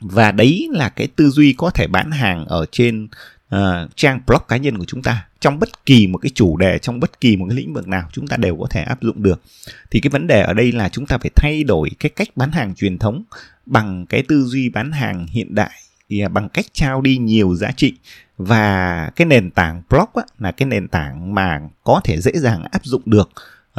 Và 0.00 0.32
đấy 0.32 0.68
là 0.70 0.88
cái 0.88 1.06
tư 1.06 1.30
duy 1.30 1.54
có 1.58 1.70
thể 1.70 1.86
bán 1.86 2.10
hàng 2.10 2.44
ở 2.46 2.66
trên 2.72 3.08
uh, 3.54 3.60
trang 3.96 4.20
blog 4.26 4.42
cá 4.48 4.56
nhân 4.56 4.78
của 4.78 4.84
chúng 4.84 5.02
ta 5.02 5.26
trong 5.40 5.58
bất 5.58 5.86
kỳ 5.86 6.06
một 6.06 6.18
cái 6.18 6.30
chủ 6.34 6.56
đề 6.56 6.78
trong 6.78 7.00
bất 7.00 7.20
kỳ 7.20 7.36
một 7.36 7.46
cái 7.48 7.56
lĩnh 7.56 7.74
vực 7.74 7.88
nào 7.88 8.08
chúng 8.12 8.26
ta 8.26 8.36
đều 8.36 8.56
có 8.56 8.66
thể 8.70 8.82
áp 8.82 9.02
dụng 9.02 9.22
được. 9.22 9.42
Thì 9.90 10.00
cái 10.00 10.10
vấn 10.10 10.26
đề 10.26 10.42
ở 10.42 10.52
đây 10.52 10.72
là 10.72 10.88
chúng 10.88 11.06
ta 11.06 11.18
phải 11.18 11.30
thay 11.36 11.64
đổi 11.64 11.90
cái 11.98 12.10
cách 12.10 12.28
bán 12.36 12.52
hàng 12.52 12.74
truyền 12.74 12.98
thống 12.98 13.24
bằng 13.66 14.06
cái 14.06 14.22
tư 14.28 14.44
duy 14.44 14.68
bán 14.68 14.92
hàng 14.92 15.26
hiện 15.26 15.54
đại 15.54 15.70
thì 16.08 16.28
bằng 16.28 16.48
cách 16.48 16.66
trao 16.72 17.00
đi 17.00 17.16
nhiều 17.16 17.54
giá 17.54 17.70
trị. 17.76 17.94
Và 18.38 19.10
cái 19.16 19.26
nền 19.26 19.50
tảng 19.50 19.82
blog 19.90 20.08
á, 20.14 20.22
là 20.38 20.52
cái 20.52 20.68
nền 20.68 20.88
tảng 20.88 21.34
mà 21.34 21.60
có 21.84 22.00
thể 22.04 22.20
dễ 22.20 22.32
dàng 22.34 22.64
áp 22.72 22.84
dụng 22.84 23.02
được 23.04 23.30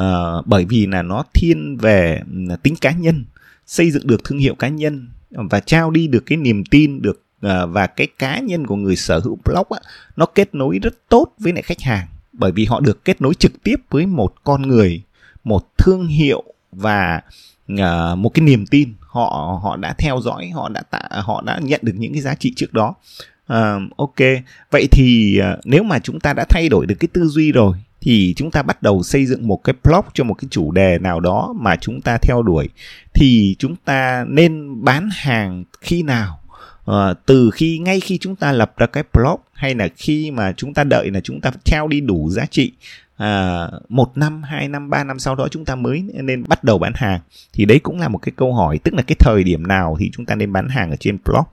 uh, 0.01 0.47
bởi 0.47 0.65
vì 0.65 0.85
là 0.85 1.01
nó 1.01 1.23
thiên 1.33 1.77
về 1.77 2.21
ừ, 2.31 2.55
tính 2.63 2.75
cá 2.81 2.91
nhân 2.91 3.25
xây 3.65 3.91
dựng 3.91 4.07
được 4.07 4.23
thương 4.23 4.39
hiệu 4.39 4.55
cá 4.55 4.67
nhân 4.67 5.09
và 5.29 5.59
trao 5.59 5.91
đi 5.91 6.07
được 6.07 6.23
cái 6.25 6.37
niềm 6.37 6.63
tin 6.65 7.01
được 7.01 7.24
Ờ, 7.41 7.67
và 7.67 7.87
cái 7.87 8.07
cá 8.19 8.39
nhân 8.39 8.67
của 8.67 8.75
người 8.75 8.95
sở 8.95 9.19
hữu 9.19 9.37
blog 9.45 9.67
á, 9.69 9.79
nó 10.15 10.25
kết 10.25 10.55
nối 10.55 10.79
rất 10.79 10.93
tốt 11.09 11.27
với 11.39 11.53
lại 11.53 11.61
khách 11.61 11.81
hàng. 11.81 12.07
Bởi 12.33 12.51
vì 12.51 12.65
họ 12.65 12.79
được 12.79 13.05
kết 13.05 13.21
nối 13.21 13.33
trực 13.33 13.63
tiếp 13.63 13.75
với 13.89 14.05
một 14.05 14.33
con 14.43 14.61
người 14.61 15.01
một 15.43 15.77
thương 15.77 16.07
hiệu 16.07 16.43
và 16.71 17.21
uh, 17.73 18.17
một 18.17 18.29
cái 18.29 18.45
niềm 18.45 18.65
tin. 18.65 18.93
Họ 18.99 19.59
họ 19.63 19.75
đã 19.75 19.93
theo 19.97 20.19
dõi 20.21 20.49
họ 20.49 20.69
đã 20.69 20.81
tạ, 20.81 21.01
họ 21.11 21.41
đã 21.45 21.59
nhận 21.63 21.79
được 21.83 21.93
những 21.95 22.13
cái 22.13 22.21
giá 22.21 22.35
trị 22.35 22.53
trước 22.55 22.73
đó. 22.73 22.95
Uh, 23.53 23.97
ok. 23.97 24.15
Vậy 24.71 24.87
thì 24.91 25.39
uh, 25.53 25.65
nếu 25.65 25.83
mà 25.83 25.99
chúng 25.99 26.19
ta 26.19 26.33
đã 26.33 26.45
thay 26.49 26.69
đổi 26.69 26.85
được 26.85 26.95
cái 26.99 27.07
tư 27.13 27.27
duy 27.27 27.51
rồi 27.51 27.77
thì 28.01 28.33
chúng 28.37 28.51
ta 28.51 28.61
bắt 28.61 28.83
đầu 28.83 29.03
xây 29.03 29.25
dựng 29.25 29.47
một 29.47 29.63
cái 29.63 29.75
blog 29.83 30.05
cho 30.13 30.23
một 30.23 30.33
cái 30.33 30.47
chủ 30.51 30.71
đề 30.71 30.97
nào 30.99 31.19
đó 31.19 31.53
mà 31.59 31.75
chúng 31.75 32.01
ta 32.01 32.17
theo 32.21 32.41
đuổi 32.41 32.69
thì 33.13 33.55
chúng 33.59 33.75
ta 33.75 34.25
nên 34.27 34.83
bán 34.83 35.09
hàng 35.11 35.63
khi 35.81 36.03
nào? 36.03 36.39
À, 36.85 37.13
từ 37.25 37.49
khi 37.53 37.77
ngay 37.77 37.99
khi 37.99 38.17
chúng 38.17 38.35
ta 38.35 38.51
lập 38.51 38.73
ra 38.77 38.85
cái 38.85 39.03
blog 39.13 39.39
hay 39.53 39.75
là 39.75 39.87
khi 39.95 40.31
mà 40.31 40.53
chúng 40.57 40.73
ta 40.73 40.83
đợi 40.83 41.11
là 41.11 41.19
chúng 41.19 41.41
ta 41.41 41.51
trao 41.63 41.87
đi 41.87 42.01
đủ 42.01 42.29
giá 42.29 42.45
trị 42.45 42.71
à, 43.17 43.67
một 43.89 44.17
năm 44.17 44.43
hai 44.43 44.67
năm 44.67 44.89
ba 44.89 45.03
năm 45.03 45.19
sau 45.19 45.35
đó 45.35 45.47
chúng 45.51 45.65
ta 45.65 45.75
mới 45.75 46.03
nên 46.13 46.43
bắt 46.47 46.63
đầu 46.63 46.77
bán 46.77 46.93
hàng 46.95 47.19
thì 47.53 47.65
đấy 47.65 47.79
cũng 47.79 47.99
là 47.99 48.07
một 48.07 48.17
cái 48.17 48.33
câu 48.35 48.53
hỏi 48.53 48.79
tức 48.83 48.93
là 48.93 49.01
cái 49.01 49.15
thời 49.19 49.43
điểm 49.43 49.67
nào 49.67 49.97
thì 49.99 50.11
chúng 50.13 50.25
ta 50.25 50.35
nên 50.35 50.53
bán 50.53 50.69
hàng 50.69 50.89
ở 50.89 50.95
trên 50.99 51.17
blog. 51.25 51.43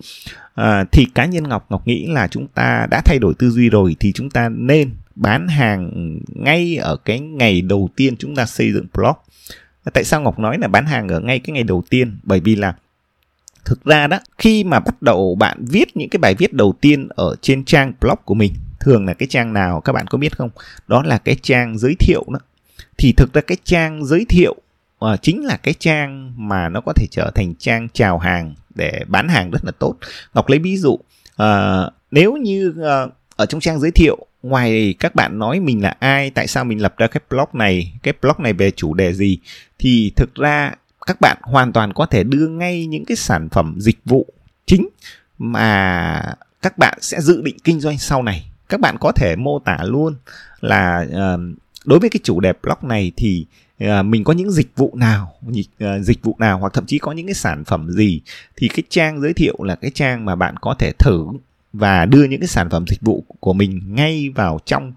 À, 0.55 0.85
thì 0.93 1.07
cá 1.15 1.25
nhân 1.25 1.49
ngọc 1.49 1.67
ngọc 1.71 1.87
nghĩ 1.87 2.07
là 2.07 2.29
chúng 2.29 2.47
ta 2.47 2.87
đã 2.91 3.03
thay 3.05 3.19
đổi 3.19 3.35
tư 3.39 3.51
duy 3.51 3.71
rồi 3.71 3.97
thì 4.01 4.13
chúng 4.13 4.31
ta 4.31 4.49
nên 4.49 4.91
bán 5.15 5.49
hàng 5.49 6.19
ngay 6.29 6.77
ở 6.77 6.97
cái 6.97 7.21
ngày 7.21 7.61
đầu 7.63 7.89
tiên 7.97 8.17
chúng 8.17 8.37
ta 8.37 8.47
xây 8.47 8.73
dựng 8.73 8.87
blog. 8.95 9.17
Tại 9.93 10.05
sao 10.05 10.21
ngọc 10.21 10.39
nói 10.39 10.59
là 10.59 10.69
bán 10.69 10.87
hàng 10.87 11.09
ở 11.09 11.21
ngay 11.21 11.39
cái 11.39 11.55
ngày 11.55 11.63
đầu 11.63 11.83
tiên? 11.91 12.19
Bởi 12.23 12.41
vì 12.41 12.57
là 12.57 12.75
thực 13.65 13.85
ra 13.85 14.07
đó 14.07 14.19
khi 14.39 14.65
mà 14.65 14.81
bắt 14.81 15.03
đầu 15.03 15.35
bạn 15.35 15.65
viết 15.69 15.97
những 15.97 16.09
cái 16.09 16.19
bài 16.19 16.35
viết 16.35 16.53
đầu 16.53 16.75
tiên 16.81 17.09
ở 17.09 17.37
trên 17.41 17.65
trang 17.65 17.93
blog 18.01 18.19
của 18.25 18.35
mình 18.35 18.53
thường 18.81 19.07
là 19.07 19.15
cái 19.15 19.29
trang 19.31 19.53
nào 19.53 19.81
các 19.81 19.93
bạn 19.93 20.07
có 20.07 20.19
biết 20.19 20.37
không? 20.37 20.51
Đó 20.89 21.03
là 21.03 21.19
cái 21.19 21.37
trang 21.43 21.79
giới 21.79 21.95
thiệu 21.99 22.25
đó. 22.33 22.39
Thì 22.99 23.13
thực 23.13 23.33
ra 23.33 23.41
cái 23.41 23.57
trang 23.65 24.05
giới 24.05 24.25
thiệu 24.29 24.57
uh, 25.05 25.23
chính 25.23 25.45
là 25.45 25.57
cái 25.57 25.75
trang 25.75 26.33
mà 26.37 26.69
nó 26.69 26.81
có 26.81 26.93
thể 26.93 27.07
trở 27.11 27.31
thành 27.35 27.55
trang 27.55 27.89
chào 27.93 28.19
hàng 28.19 28.55
để 28.75 29.05
bán 29.09 29.29
hàng 29.29 29.51
rất 29.51 29.65
là 29.65 29.73
tốt. 29.79 29.95
Ngọc 30.35 30.49
lấy 30.49 30.59
ví 30.59 30.77
dụ 30.77 30.93
uh, 31.43 31.93
nếu 32.11 32.37
như 32.37 32.75
uh, 32.79 33.13
ở 33.37 33.47
trong 33.47 33.61
trang 33.61 33.81
giới 33.81 33.91
thiệu 33.91 34.27
ngoài 34.43 34.95
các 34.99 35.15
bạn 35.15 35.39
nói 35.39 35.61
mình 35.61 35.83
là 35.83 35.97
ai 35.99 36.31
tại 36.31 36.47
sao 36.47 36.65
mình 36.65 36.83
lập 36.83 36.95
ra 36.99 37.07
cái 37.07 37.21
blog 37.31 37.49
này 37.53 37.93
cái 38.03 38.15
blog 38.23 38.37
này 38.39 38.53
về 38.53 38.71
chủ 38.71 38.95
đề 38.95 39.13
gì 39.13 39.39
thì 39.79 40.13
thực 40.17 40.35
ra 40.35 40.75
các 41.07 41.21
bạn 41.21 41.39
hoàn 41.43 41.73
toàn 41.73 41.93
có 41.93 42.07
thể 42.07 42.25
đưa 42.25 42.49
ngay 42.49 42.87
những 42.87 43.05
cái 43.05 43.17
sản 43.17 43.49
phẩm 43.49 43.75
dịch 43.79 43.99
vụ 44.05 44.27
chính 44.67 44.89
mà 45.39 46.23
các 46.63 46.79
bạn 46.79 46.99
sẽ 47.01 47.21
dự 47.21 47.43
định 47.43 47.57
kinh 47.65 47.81
doanh 47.81 47.99
sau 47.99 48.23
này. 48.23 48.51
Các 48.69 48.81
bạn 48.81 48.97
có 49.01 49.13
thể 49.13 49.37
mô 49.37 49.59
tả 49.59 49.79
luôn 49.85 50.15
là 50.61 51.07
uh, 51.09 51.41
đối 51.85 51.99
với 51.99 52.11
cái 52.11 52.21
chủ 52.23 52.41
đề 52.41 52.53
blog 52.63 52.79
này 52.83 53.13
thì 53.17 53.47
uh, 53.85 53.89
mình 54.05 54.25
có 54.25 54.33
những 54.33 54.51
dịch 54.51 54.71
vụ 54.77 54.93
nào 54.97 55.35
uh, 55.49 55.55
dịch 56.03 56.23
vụ 56.23 56.37
nào 56.39 56.59
hoặc 56.59 56.73
thậm 56.73 56.87
chí 56.87 56.99
có 56.99 57.13
những 57.13 57.27
cái 57.27 57.35
sản 57.35 57.65
phẩm 57.65 57.91
gì 57.91 58.21
thì 58.57 58.69
cái 58.69 58.83
trang 58.89 59.21
giới 59.21 59.33
thiệu 59.33 59.57
là 59.59 59.75
cái 59.75 59.91
trang 59.95 60.25
mà 60.25 60.35
bạn 60.35 60.57
có 60.57 60.75
thể 60.79 60.93
thử 60.99 61.27
và 61.73 62.07
đưa 62.07 62.25
những 62.25 62.41
cái 62.41 62.49
sản 62.49 62.71
phẩm 62.71 62.85
dịch 62.89 63.01
vụ 63.01 63.25
của 63.41 63.53
mình 63.53 63.81
ngay 63.87 64.31
vào 64.35 64.59
trong 64.67 64.93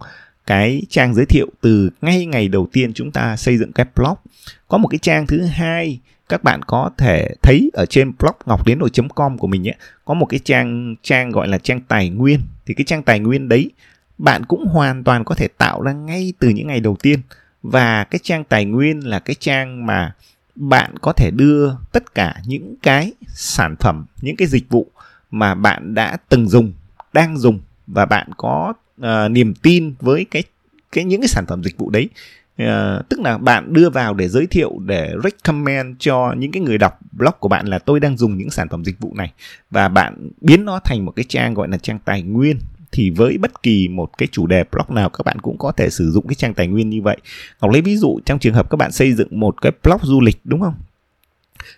cái 0.46 0.82
trang 0.90 1.14
giới 1.14 1.26
thiệu 1.26 1.48
từ 1.62 1.90
ngay 2.02 2.26
ngày 2.26 2.48
đầu 2.48 2.68
tiên 2.72 2.94
chúng 2.94 3.12
ta 3.12 3.36
xây 3.36 3.58
dựng 3.58 3.72
cái 3.72 3.86
blog. 3.96 4.16
Có 4.68 4.78
một 4.78 4.88
cái 4.88 5.00
trang 5.00 5.28
thứ 5.28 5.42
hai 5.42 6.00
các 6.30 6.44
bạn 6.44 6.62
có 6.68 6.90
thể 6.98 7.36
thấy 7.42 7.72
ở 7.74 7.86
trên 7.86 8.12
blog 8.20 8.36
ngọc 8.46 8.66
đến 8.66 8.80
com 9.16 9.38
của 9.38 9.48
mình 9.48 9.68
ấy. 9.68 9.76
Có 10.06 10.14
một 10.14 10.26
cái 10.26 10.40
trang 10.44 10.96
trang 11.02 11.32
gọi 11.32 11.48
là 11.48 11.58
trang 11.58 11.82
tài 11.82 12.10
nguyên. 12.10 12.40
Thì 12.66 12.74
cái 12.74 12.86
trang 12.86 13.04
tài 13.04 13.20
nguyên 13.20 13.50
đấy, 13.50 13.72
bạn 14.18 14.46
cũng 14.46 14.66
hoàn 14.66 15.04
toàn 15.04 15.24
có 15.24 15.36
thể 15.36 15.48
tạo 15.48 15.82
ra 15.82 15.94
ngay 15.94 16.34
từ 16.40 16.50
những 16.50 16.68
ngày 16.68 16.80
đầu 16.80 16.98
tiên. 17.04 17.20
Và 17.64 18.04
cái 18.04 18.20
trang 18.24 18.44
tài 18.44 18.66
nguyên 18.66 19.00
là 19.00 19.20
cái 19.20 19.36
trang 19.40 19.86
mà 19.86 20.16
bạn 20.56 20.98
có 21.02 21.14
thể 21.14 21.32
đưa 21.32 21.72
tất 21.92 22.16
cả 22.16 22.36
những 22.46 22.76
cái 22.84 23.14
sản 23.28 23.76
phẩm, 23.80 24.06
những 24.22 24.36
cái 24.36 24.48
dịch 24.48 24.70
vụ 24.70 24.88
mà 25.32 25.56
bạn 25.56 25.94
đã 25.94 26.18
từng 26.30 26.50
dùng, 26.50 26.74
đang 27.14 27.38
dùng 27.38 27.60
và 27.88 28.06
bạn 28.06 28.28
có 28.38 28.74
uh, 29.02 29.32
niềm 29.32 29.54
tin 29.54 29.94
với 30.00 30.26
cái 30.32 30.44
cái 30.92 31.04
những 31.04 31.22
cái 31.22 31.28
sản 31.28 31.46
phẩm 31.48 31.64
dịch 31.64 31.78
vụ 31.78 31.90
đấy 31.90 32.10
uh, 32.64 33.10
tức 33.10 33.20
là 33.20 33.38
bạn 33.38 33.74
đưa 33.74 33.90
vào 33.90 34.14
để 34.14 34.28
giới 34.28 34.48
thiệu 34.48 34.80
để 34.86 35.14
recommend 35.24 35.96
cho 36.00 36.34
những 36.38 36.52
cái 36.52 36.62
người 36.62 36.78
đọc 36.78 37.00
blog 37.12 37.34
của 37.40 37.48
bạn 37.48 37.68
là 37.68 37.80
tôi 37.80 38.00
đang 38.00 38.18
dùng 38.18 38.38
những 38.38 38.50
sản 38.50 38.70
phẩm 38.70 38.86
dịch 38.86 39.00
vụ 39.00 39.14
này 39.16 39.34
và 39.72 39.88
bạn 39.88 40.30
biến 40.42 40.66
nó 40.66 40.80
thành 40.80 41.06
một 41.06 41.12
cái 41.16 41.26
trang 41.30 41.54
gọi 41.54 41.68
là 41.68 41.78
trang 41.78 42.00
tài 42.06 42.22
nguyên 42.22 42.58
thì 42.92 43.10
với 43.10 43.38
bất 43.38 43.64
kỳ 43.64 43.88
một 43.88 44.18
cái 44.18 44.28
chủ 44.32 44.48
đề 44.48 44.64
blog 44.72 44.96
nào 44.96 45.10
các 45.10 45.26
bạn 45.26 45.40
cũng 45.42 45.58
có 45.58 45.72
thể 45.72 45.90
sử 45.90 46.12
dụng 46.12 46.28
cái 46.28 46.36
trang 46.36 46.54
tài 46.54 46.68
nguyên 46.68 46.90
như 46.90 47.02
vậy. 47.02 47.18
Ngọc 47.62 47.72
lấy 47.72 47.82
ví 47.82 47.98
dụ 47.98 48.20
trong 48.26 48.40
trường 48.40 48.54
hợp 48.54 48.70
các 48.70 48.76
bạn 48.76 48.92
xây 48.92 49.14
dựng 49.14 49.40
một 49.40 49.62
cái 49.62 49.72
blog 49.84 50.00
du 50.04 50.22
lịch 50.22 50.38
đúng 50.44 50.62
không? 50.62 50.76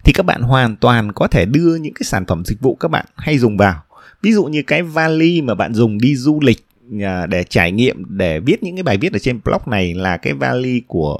Thì 0.03 0.13
các 0.13 0.25
bạn 0.25 0.41
hoàn 0.41 0.75
toàn 0.75 1.11
có 1.11 1.27
thể 1.27 1.45
đưa 1.45 1.75
những 1.75 1.93
cái 1.93 2.03
sản 2.03 2.25
phẩm 2.25 2.45
dịch 2.45 2.61
vụ 2.61 2.75
các 2.75 2.91
bạn 2.91 3.05
hay 3.15 3.37
dùng 3.37 3.57
vào. 3.57 3.83
Ví 4.21 4.33
dụ 4.33 4.45
như 4.45 4.63
cái 4.67 4.83
vali 4.83 5.41
mà 5.41 5.55
bạn 5.55 5.73
dùng 5.73 5.97
đi 5.97 6.15
du 6.15 6.39
lịch 6.41 6.65
để 7.29 7.43
trải 7.49 7.71
nghiệm 7.71 8.17
để 8.17 8.39
viết 8.39 8.63
những 8.63 8.75
cái 8.75 8.83
bài 8.83 8.97
viết 8.97 9.13
ở 9.13 9.19
trên 9.19 9.39
blog 9.45 9.61
này 9.65 9.93
là 9.93 10.17
cái 10.17 10.33
vali 10.33 10.81
của 10.87 11.19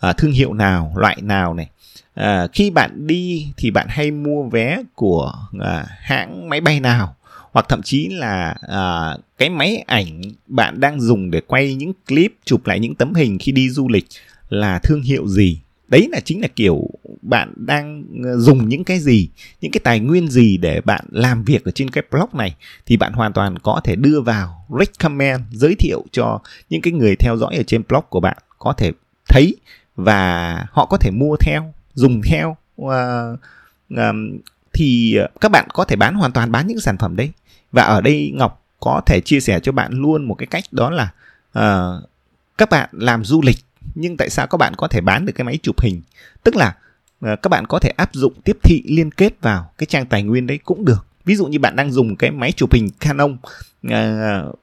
à, 0.00 0.12
thương 0.12 0.32
hiệu 0.32 0.52
nào 0.52 0.92
loại 0.96 1.16
nào 1.22 1.54
này. 1.54 1.68
À, 2.14 2.46
khi 2.52 2.70
bạn 2.70 3.06
đi 3.06 3.48
thì 3.56 3.70
bạn 3.70 3.86
hay 3.90 4.10
mua 4.10 4.42
vé 4.42 4.82
của 4.94 5.32
à, 5.60 5.86
hãng 6.00 6.48
máy 6.48 6.60
bay 6.60 6.80
nào? 6.80 7.14
Hoặc 7.52 7.66
thậm 7.68 7.82
chí 7.82 8.08
là 8.08 8.54
à, 8.68 9.16
cái 9.38 9.50
máy 9.50 9.84
ảnh 9.86 10.22
bạn 10.46 10.80
đang 10.80 11.00
dùng 11.00 11.30
để 11.30 11.40
quay 11.46 11.74
những 11.74 11.92
clip 12.08 12.32
chụp 12.44 12.66
lại 12.66 12.80
những 12.80 12.94
tấm 12.94 13.14
hình 13.14 13.38
khi 13.38 13.52
đi 13.52 13.70
du 13.70 13.88
lịch 13.88 14.06
là 14.48 14.78
thương 14.78 15.02
hiệu 15.02 15.26
gì? 15.28 15.60
Đấy 15.88 16.08
là 16.12 16.20
chính 16.20 16.40
là 16.40 16.48
kiểu 16.56 16.88
bạn 17.28 17.52
đang 17.56 18.04
ờ, 18.24 18.36
dùng 18.36 18.68
những 18.68 18.84
cái 18.84 18.98
gì 18.98 19.28
những 19.60 19.72
cái 19.72 19.80
tài 19.84 20.00
nguyên 20.00 20.28
gì 20.28 20.56
để 20.56 20.80
bạn 20.80 21.04
làm 21.10 21.44
việc 21.44 21.64
ở 21.64 21.70
trên 21.70 21.90
cái 21.90 22.04
blog 22.10 22.28
này 22.32 22.54
thì 22.86 22.96
bạn 22.96 23.12
hoàn 23.12 23.32
toàn 23.32 23.58
có 23.58 23.80
thể 23.84 23.96
đưa 23.96 24.20
vào 24.20 24.66
recommend 24.78 25.42
giới 25.52 25.74
thiệu 25.74 26.04
cho 26.12 26.40
những 26.70 26.82
cái 26.82 26.92
người 26.92 27.16
theo 27.16 27.36
dõi 27.36 27.56
ở 27.56 27.62
trên 27.62 27.82
blog 27.88 28.04
của 28.08 28.20
bạn 28.20 28.36
có 28.58 28.72
thể 28.72 28.92
thấy 29.28 29.56
và 29.96 30.66
họ 30.70 30.86
có 30.86 30.96
thể 30.96 31.10
mua 31.10 31.36
theo 31.36 31.74
dùng 31.94 32.22
theo. 32.22 32.56
Uh, 32.82 32.90
um, 33.88 34.38
thì 34.72 35.16
ờ, 35.16 35.28
các 35.40 35.48
bạn 35.48 35.68
có 35.72 35.84
thể 35.84 35.96
bán 35.96 36.14
hoàn 36.14 36.32
toàn 36.32 36.52
bán 36.52 36.66
những 36.66 36.80
sản 36.80 36.98
phẩm 36.98 37.16
đấy. 37.16 37.30
Và 37.72 37.82
ở 37.82 38.00
đây 38.00 38.32
ngọc 38.34 38.64
có 38.80 39.00
thể 39.06 39.20
chia 39.20 39.40
sẻ 39.40 39.60
cho 39.60 39.72
bạn 39.72 39.92
luôn 39.92 40.24
một 40.24 40.34
cái 40.34 40.46
cách 40.46 40.64
đó 40.70 40.90
là 40.90 41.12
uh, 41.58 42.08
các 42.58 42.70
bạn 42.70 42.88
làm 42.92 43.24
du 43.24 43.42
lịch 43.42 43.58
nhưng 43.94 44.16
tại 44.16 44.30
sao 44.30 44.46
các 44.46 44.56
bạn 44.56 44.74
có 44.76 44.88
thể 44.88 45.00
bán 45.00 45.26
được 45.26 45.32
cái 45.32 45.44
máy 45.44 45.58
chụp 45.62 45.80
hình? 45.80 46.02
Tức 46.42 46.56
là 46.56 46.76
Ờ, 47.20 47.36
các 47.36 47.48
bạn 47.48 47.66
có 47.66 47.78
thể 47.78 47.90
áp 47.90 48.14
dụng 48.14 48.32
tiếp 48.44 48.58
thị 48.62 48.82
liên 48.86 49.10
kết 49.10 49.32
vào 49.40 49.70
cái 49.78 49.86
trang 49.86 50.06
tài 50.06 50.22
nguyên 50.22 50.46
đấy 50.46 50.58
cũng 50.64 50.84
được. 50.84 51.06
Ví 51.24 51.36
dụ 51.36 51.46
như 51.46 51.58
bạn 51.58 51.76
đang 51.76 51.92
dùng 51.92 52.16
cái 52.16 52.30
máy 52.30 52.52
chụp 52.52 52.72
hình 52.72 52.88
Canon 53.00 53.36
uh, 53.86 54.58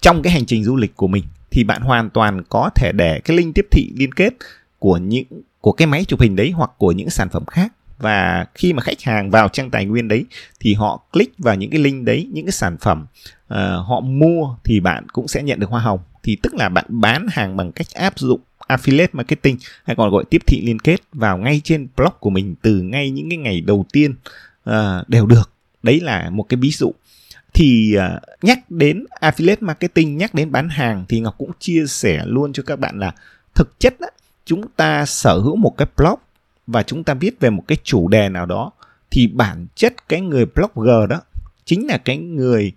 trong 0.00 0.22
cái 0.22 0.32
hành 0.32 0.46
trình 0.46 0.64
du 0.64 0.76
lịch 0.76 0.96
của 0.96 1.06
mình 1.06 1.24
thì 1.50 1.64
bạn 1.64 1.82
hoàn 1.82 2.10
toàn 2.10 2.42
có 2.48 2.70
thể 2.74 2.92
để 2.92 3.20
cái 3.24 3.36
link 3.36 3.54
tiếp 3.54 3.66
thị 3.70 3.92
liên 3.96 4.12
kết 4.12 4.34
của 4.78 4.96
những 4.96 5.26
của 5.60 5.72
cái 5.72 5.86
máy 5.86 6.04
chụp 6.04 6.20
hình 6.20 6.36
đấy 6.36 6.50
hoặc 6.50 6.70
của 6.78 6.92
những 6.92 7.10
sản 7.10 7.28
phẩm 7.28 7.46
khác. 7.46 7.72
Và 7.98 8.46
khi 8.54 8.72
mà 8.72 8.82
khách 8.82 9.02
hàng 9.02 9.30
vào 9.30 9.48
trang 9.48 9.70
tài 9.70 9.84
nguyên 9.84 10.08
đấy 10.08 10.24
thì 10.60 10.74
họ 10.74 11.02
click 11.12 11.38
vào 11.38 11.54
những 11.54 11.70
cái 11.70 11.80
link 11.80 12.04
đấy 12.04 12.28
những 12.32 12.46
cái 12.46 12.52
sản 12.52 12.76
phẩm 12.80 13.06
uh, 13.52 13.58
họ 13.86 14.00
mua 14.00 14.56
thì 14.64 14.80
bạn 14.80 15.08
cũng 15.12 15.28
sẽ 15.28 15.42
nhận 15.42 15.60
được 15.60 15.70
hoa 15.70 15.80
hồng. 15.80 16.00
Thì 16.22 16.36
tức 16.42 16.54
là 16.54 16.68
bạn 16.68 16.84
bán 16.88 17.26
hàng 17.30 17.56
bằng 17.56 17.72
cách 17.72 17.86
áp 17.94 18.18
dụng 18.18 18.40
affiliate 18.68 19.08
marketing 19.12 19.56
hay 19.84 19.96
còn 19.96 20.10
gọi 20.10 20.24
tiếp 20.30 20.42
thị 20.46 20.60
liên 20.66 20.78
kết 20.78 21.00
vào 21.12 21.38
ngay 21.38 21.60
trên 21.64 21.88
blog 21.96 22.12
của 22.20 22.30
mình 22.30 22.54
từ 22.62 22.82
ngay 22.82 23.10
những 23.10 23.30
cái 23.30 23.36
ngày 23.36 23.60
đầu 23.60 23.86
tiên 23.92 24.14
uh, 24.70 24.74
đều 25.08 25.26
được. 25.26 25.50
Đấy 25.82 26.00
là 26.00 26.30
một 26.30 26.42
cái 26.48 26.58
ví 26.60 26.70
dụ. 26.70 26.92
Thì 27.54 27.96
uh, 27.96 28.42
nhắc 28.42 28.70
đến 28.70 29.04
affiliate 29.20 29.56
marketing 29.60 30.16
nhắc 30.16 30.34
đến 30.34 30.52
bán 30.52 30.68
hàng 30.68 31.04
thì 31.08 31.20
ngọc 31.20 31.34
cũng 31.38 31.50
chia 31.58 31.86
sẻ 31.86 32.22
luôn 32.26 32.52
cho 32.52 32.62
các 32.62 32.78
bạn 32.78 32.98
là 32.98 33.14
thực 33.54 33.80
chất 33.80 33.94
á, 34.00 34.08
chúng 34.44 34.68
ta 34.76 35.06
sở 35.06 35.38
hữu 35.38 35.56
một 35.56 35.74
cái 35.76 35.88
blog 35.96 36.18
và 36.66 36.82
chúng 36.82 37.04
ta 37.04 37.14
viết 37.14 37.40
về 37.40 37.50
một 37.50 37.64
cái 37.68 37.78
chủ 37.84 38.08
đề 38.08 38.28
nào 38.28 38.46
đó 38.46 38.72
thì 39.10 39.26
bản 39.26 39.66
chất 39.74 40.08
cái 40.08 40.20
người 40.20 40.46
blogger 40.46 41.10
đó 41.10 41.20
chính 41.64 41.86
là 41.86 41.98
cái 41.98 42.16
người 42.16 42.72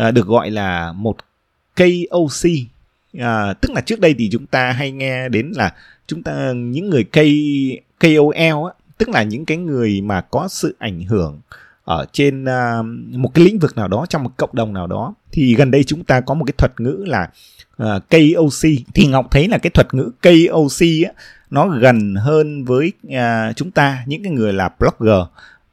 uh, 0.00 0.14
được 0.14 0.26
gọi 0.26 0.50
là 0.50 0.92
một 0.92 1.16
KOC 1.76 2.50
à, 3.18 3.52
tức 3.52 3.72
là 3.74 3.80
trước 3.80 4.00
đây 4.00 4.14
thì 4.18 4.28
chúng 4.32 4.46
ta 4.46 4.72
hay 4.72 4.90
nghe 4.90 5.28
đến 5.28 5.52
là 5.54 5.74
chúng 6.06 6.22
ta 6.22 6.52
những 6.52 6.90
người 6.90 7.04
K, 7.04 7.18
KOL 8.00 8.66
á, 8.68 8.72
tức 8.98 9.08
là 9.08 9.22
những 9.22 9.44
cái 9.44 9.56
người 9.56 10.00
mà 10.00 10.20
có 10.20 10.48
sự 10.48 10.76
ảnh 10.78 11.02
hưởng 11.02 11.40
ở 11.84 12.06
trên 12.12 12.44
uh, 12.44 12.86
một 13.16 13.34
cái 13.34 13.44
lĩnh 13.44 13.58
vực 13.58 13.76
nào 13.76 13.88
đó 13.88 14.06
trong 14.08 14.24
một 14.24 14.30
cộng 14.36 14.50
đồng 14.52 14.72
nào 14.72 14.86
đó. 14.86 15.14
Thì 15.32 15.54
gần 15.54 15.70
đây 15.70 15.84
chúng 15.84 16.04
ta 16.04 16.20
có 16.20 16.34
một 16.34 16.44
cái 16.44 16.54
thuật 16.58 16.80
ngữ 16.80 17.04
là 17.06 17.28
à, 17.76 17.94
uh, 17.94 18.02
KOC 18.10 18.70
thì 18.94 19.06
Ngọc 19.06 19.26
thấy 19.30 19.48
là 19.48 19.58
cái 19.58 19.70
thuật 19.70 19.94
ngữ 19.94 20.10
KOC 20.22 20.80
á, 21.06 21.12
nó 21.50 21.68
gần 21.68 22.14
hơn 22.14 22.64
với 22.64 22.92
uh, 23.06 23.56
chúng 23.56 23.70
ta 23.70 24.04
những 24.06 24.22
cái 24.22 24.32
người 24.32 24.52
là 24.52 24.70
blogger. 24.78 25.26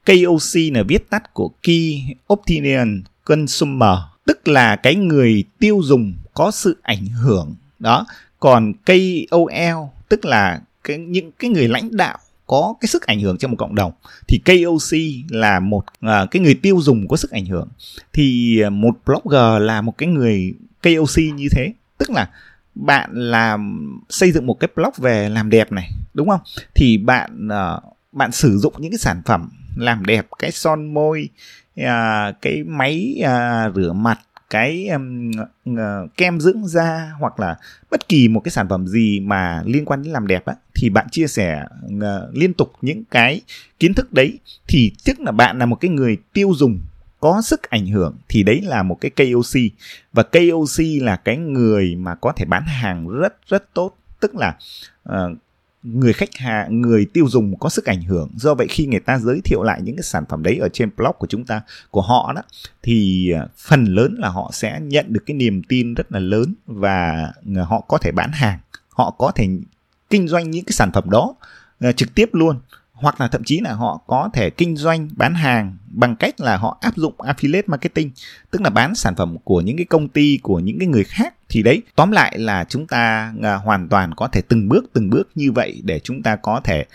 KOC 0.05 0.73
là 0.73 0.83
viết 0.83 1.09
tắt 1.09 1.33
của 1.33 1.51
Key 1.63 2.03
Opinion 2.33 3.03
Consumer 3.25 3.97
tức 4.29 4.47
là 4.47 4.75
cái 4.75 4.95
người 4.95 5.43
tiêu 5.59 5.81
dùng 5.83 6.13
có 6.33 6.51
sự 6.51 6.77
ảnh 6.81 7.05
hưởng 7.05 7.55
đó. 7.79 8.05
Còn 8.39 8.73
KOL 8.85 9.77
tức 10.09 10.25
là 10.25 10.61
cái 10.83 10.97
những 10.97 11.31
cái 11.39 11.49
người 11.49 11.67
lãnh 11.67 11.97
đạo 11.97 12.17
có 12.47 12.73
cái 12.81 12.87
sức 12.87 13.05
ảnh 13.05 13.19
hưởng 13.19 13.37
trong 13.37 13.51
một 13.51 13.57
cộng 13.59 13.75
đồng 13.75 13.91
thì 14.27 14.41
KOC 14.45 14.97
là 15.29 15.59
một 15.59 15.83
à, 16.01 16.25
cái 16.31 16.41
người 16.41 16.53
tiêu 16.53 16.79
dùng 16.81 17.07
có 17.07 17.17
sức 17.17 17.31
ảnh 17.31 17.45
hưởng. 17.45 17.67
Thì 18.13 18.59
à, 18.61 18.69
một 18.69 18.95
blogger 19.05 19.61
là 19.61 19.81
một 19.81 19.97
cái 19.97 20.09
người 20.09 20.53
KOC 20.83 21.17
như 21.35 21.47
thế 21.51 21.73
tức 21.97 22.09
là 22.09 22.29
bạn 22.75 23.09
làm 23.13 23.91
xây 24.09 24.31
dựng 24.31 24.47
một 24.47 24.59
cái 24.59 24.67
blog 24.75 24.93
về 24.97 25.29
làm 25.29 25.49
đẹp 25.49 25.71
này 25.71 25.89
đúng 26.13 26.29
không? 26.29 26.41
Thì 26.75 26.97
bạn 26.97 27.47
uh, 27.47 27.83
bạn 28.11 28.31
sử 28.31 28.57
dụng 28.57 28.73
những 28.77 28.91
cái 28.91 28.99
sản 28.99 29.21
phẩm 29.25 29.49
làm 29.75 30.05
đẹp 30.05 30.27
cái 30.39 30.51
son 30.51 30.93
môi 30.93 31.29
à, 31.85 32.31
cái 32.41 32.63
máy 32.63 33.21
à, 33.23 33.69
rửa 33.75 33.93
mặt 33.93 34.19
cái 34.49 34.87
um, 34.87 35.31
uh, 35.69 35.77
kem 36.17 36.39
dưỡng 36.39 36.67
da 36.67 37.11
hoặc 37.19 37.39
là 37.39 37.57
bất 37.91 38.09
kỳ 38.09 38.27
một 38.27 38.39
cái 38.39 38.51
sản 38.51 38.69
phẩm 38.69 38.87
gì 38.87 39.19
mà 39.19 39.63
liên 39.65 39.85
quan 39.85 40.03
đến 40.03 40.13
làm 40.13 40.27
đẹp 40.27 40.45
á 40.45 40.55
thì 40.75 40.89
bạn 40.89 41.07
chia 41.11 41.27
sẻ 41.27 41.65
uh, 41.85 42.01
liên 42.33 42.53
tục 42.53 42.73
những 42.81 43.03
cái 43.11 43.41
kiến 43.79 43.93
thức 43.93 44.13
đấy. 44.13 44.39
Thì 44.67 44.91
tức 45.05 45.19
là 45.19 45.31
bạn 45.31 45.57
là 45.57 45.65
một 45.65 45.75
cái 45.75 45.91
người 45.91 46.17
tiêu 46.33 46.51
dùng 46.55 46.79
có 47.19 47.41
sức 47.41 47.69
ảnh 47.69 47.87
hưởng 47.87 48.15
thì 48.29 48.43
đấy 48.43 48.61
là 48.61 48.83
một 48.83 48.97
cái 49.01 49.11
KOC 49.11 49.61
và 50.13 50.23
KOC 50.23 50.85
là 51.01 51.15
cái 51.15 51.37
người 51.37 51.95
mà 51.95 52.15
có 52.15 52.31
thể 52.31 52.45
bán 52.45 52.63
hàng 52.63 53.07
rất 53.07 53.33
rất 53.47 53.73
tốt. 53.73 53.95
Tức 54.19 54.35
là 54.35 54.55
uh, 55.09 55.37
người 55.83 56.13
khách 56.13 56.35
hàng 56.35 56.81
người 56.81 57.05
tiêu 57.13 57.25
dùng 57.29 57.59
có 57.59 57.69
sức 57.69 57.85
ảnh 57.85 58.01
hưởng. 58.01 58.29
Do 58.35 58.53
vậy 58.53 58.67
khi 58.69 58.85
người 58.85 58.99
ta 58.99 59.19
giới 59.19 59.41
thiệu 59.43 59.63
lại 59.63 59.81
những 59.83 59.95
cái 59.95 60.03
sản 60.03 60.23
phẩm 60.29 60.43
đấy 60.43 60.57
ở 60.57 60.69
trên 60.73 60.89
blog 60.97 61.15
của 61.19 61.27
chúng 61.27 61.45
ta, 61.45 61.61
của 61.91 62.01
họ 62.01 62.33
đó, 62.35 62.41
thì 62.83 63.31
à, 63.31 63.47
phần 63.57 63.85
lớn 63.85 64.15
là 64.17 64.29
họ 64.29 64.49
sẽ 64.53 64.79
nhận 64.83 65.05
được 65.09 65.23
cái 65.25 65.37
niềm 65.37 65.63
tin 65.63 65.93
rất 65.93 66.11
là 66.11 66.19
lớn 66.19 66.53
và 66.65 67.31
à, 67.55 67.63
họ 67.63 67.81
có 67.87 67.97
thể 67.97 68.11
bán 68.11 68.31
hàng, 68.31 68.59
họ 68.89 69.11
có 69.11 69.31
thể 69.31 69.47
kinh 70.09 70.27
doanh 70.27 70.51
những 70.51 70.65
cái 70.65 70.73
sản 70.73 70.91
phẩm 70.93 71.09
đó 71.09 71.35
à, 71.79 71.91
trực 71.91 72.15
tiếp 72.15 72.29
luôn 72.33 72.59
hoặc 73.01 73.21
là 73.21 73.27
thậm 73.27 73.43
chí 73.43 73.59
là 73.59 73.73
họ 73.73 74.01
có 74.07 74.29
thể 74.33 74.49
kinh 74.49 74.75
doanh 74.75 75.09
bán 75.15 75.33
hàng 75.33 75.77
bằng 75.87 76.15
cách 76.15 76.39
là 76.39 76.57
họ 76.57 76.77
áp 76.81 76.95
dụng 76.95 77.13
affiliate 77.17 77.63
marketing 77.67 78.11
tức 78.51 78.61
là 78.61 78.69
bán 78.69 78.95
sản 78.95 79.15
phẩm 79.15 79.37
của 79.43 79.61
những 79.61 79.77
cái 79.77 79.85
công 79.85 80.07
ty 80.07 80.39
của 80.43 80.59
những 80.59 80.79
cái 80.79 80.87
người 80.87 81.03
khác. 81.03 81.33
Thì 81.49 81.63
đấy 81.63 81.81
tóm 81.95 82.11
lại 82.11 82.39
là 82.39 82.65
chúng 82.69 82.87
ta 82.87 83.33
à, 83.43 83.55
hoàn 83.55 83.89
toàn 83.89 84.15
có 84.15 84.27
thể 84.27 84.41
từng 84.41 84.69
bước 84.69 84.85
từng 84.93 85.09
bước 85.09 85.29
như 85.35 85.51
vậy 85.51 85.81
để 85.83 85.99
chúng 85.99 86.23
ta 86.23 86.35
có 86.35 86.61
thể 86.63 86.85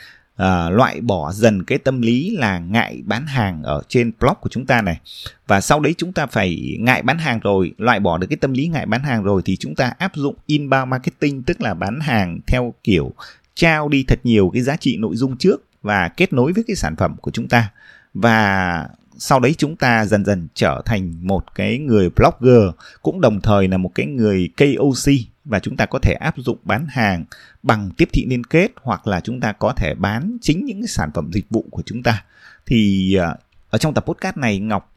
uh, 0.43 0.73
loại 0.73 1.01
bỏ 1.01 1.33
dần 1.33 1.65
cái 1.65 1.79
tâm 1.79 2.03
lý 2.03 2.37
là 2.37 2.59
ngại 2.59 3.03
bán 3.05 3.27
hàng 3.27 3.63
ở 3.63 3.83
trên 3.89 4.13
blog 4.21 4.35
của 4.41 4.49
chúng 4.49 4.67
ta 4.67 4.83
này. 4.83 5.01
Và 5.47 5.61
sau 5.61 5.81
đấy 5.81 5.95
chúng 5.99 6.13
ta 6.13 6.27
phải 6.27 6.77
ngại 6.81 7.03
bán 7.03 7.19
hàng 7.19 7.41
rồi 7.43 7.73
loại 7.79 8.01
bỏ 8.01 8.19
được 8.19 8.27
cái 8.31 8.37
tâm 8.37 8.53
lý 8.53 8.67
ngại 8.67 8.87
bán 8.87 9.03
hàng 9.03 9.23
rồi 9.23 9.43
thì 9.45 9.57
chúng 9.57 9.75
ta 9.75 9.93
áp 9.99 10.13
dụng 10.15 10.35
inbound 10.47 10.89
marketing 10.89 11.43
tức 11.43 11.61
là 11.61 11.75
bán 11.75 12.01
hàng 12.01 12.41
theo 12.47 12.75
kiểu 12.85 13.13
trao 13.55 13.89
đi 13.89 14.05
thật 14.09 14.19
nhiều 14.25 14.51
cái 14.55 14.63
giá 14.63 14.77
trị 14.77 14.97
nội 14.97 15.17
dung 15.17 15.37
trước 15.37 15.65
và 15.85 16.09
kết 16.09 16.33
nối 16.33 16.53
với 16.53 16.65
cái 16.67 16.77
sản 16.77 16.97
phẩm 16.97 17.17
của 17.21 17.31
chúng 17.31 17.49
ta. 17.49 17.71
Và 18.15 18.89
sau 19.19 19.41
đấy 19.41 19.55
chúng 19.59 19.77
ta 19.77 20.05
dần 20.05 20.25
dần 20.25 20.49
trở 20.55 20.83
thành 20.85 21.27
một 21.27 21.55
cái 21.55 21.79
người 21.79 22.11
blogger 22.11 22.71
cũng 23.03 23.21
đồng 23.21 23.41
thời 23.41 23.69
là 23.69 23.77
một 23.77 23.91
cái 23.95 24.07
người 24.07 24.49
KOC 24.57 25.13
và 25.45 25.59
chúng 25.59 25.77
ta 25.77 25.87
có 25.87 25.99
thể 25.99 26.13
áp 26.13 26.35
dụng 26.37 26.59
bán 26.63 26.87
hàng 26.89 27.25
bằng 27.63 27.91
tiếp 27.97 28.09
thị 28.13 28.27
liên 28.29 28.45
kết 28.45 28.69
hoặc 28.83 29.07
là 29.07 29.21
chúng 29.21 29.41
ta 29.41 29.53
có 29.53 29.73
thể 29.77 29.95
bán 29.95 30.37
chính 30.41 30.65
những 30.65 30.81
cái 30.81 30.89
sản 30.89 31.11
phẩm 31.15 31.31
dịch 31.33 31.47
vụ 31.51 31.65
của 31.71 31.83
chúng 31.87 32.03
ta. 32.03 32.25
Thì 32.67 33.15
ờ, 33.15 33.37
ở 33.71 33.79
trong 33.79 33.95
tập 33.95 34.05
podcast 34.07 34.37
này 34.37 34.59
Ngọc 34.59 34.95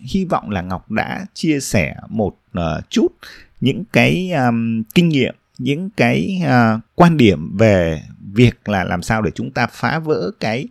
hy 0.00 0.24
vọng 0.24 0.50
là 0.50 0.62
Ngọc 0.62 0.90
đã 0.90 1.26
chia 1.34 1.60
sẻ 1.60 1.94
một 2.08 2.36
uh, 2.58 2.90
chút 2.90 3.08
những 3.60 3.84
cái 3.92 4.32
um, 4.32 4.82
kinh 4.94 5.08
nghiệm 5.08 5.34
những 5.60 5.90
cái 5.96 6.42
uh, 6.44 6.80
quan 6.94 7.16
điểm 7.16 7.56
về 7.56 8.02
việc 8.32 8.68
là 8.68 8.84
làm 8.84 9.02
sao 9.02 9.22
để 9.22 9.30
chúng 9.34 9.50
ta 9.50 9.66
phá 9.66 9.98
vỡ 9.98 10.30
cái 10.40 10.68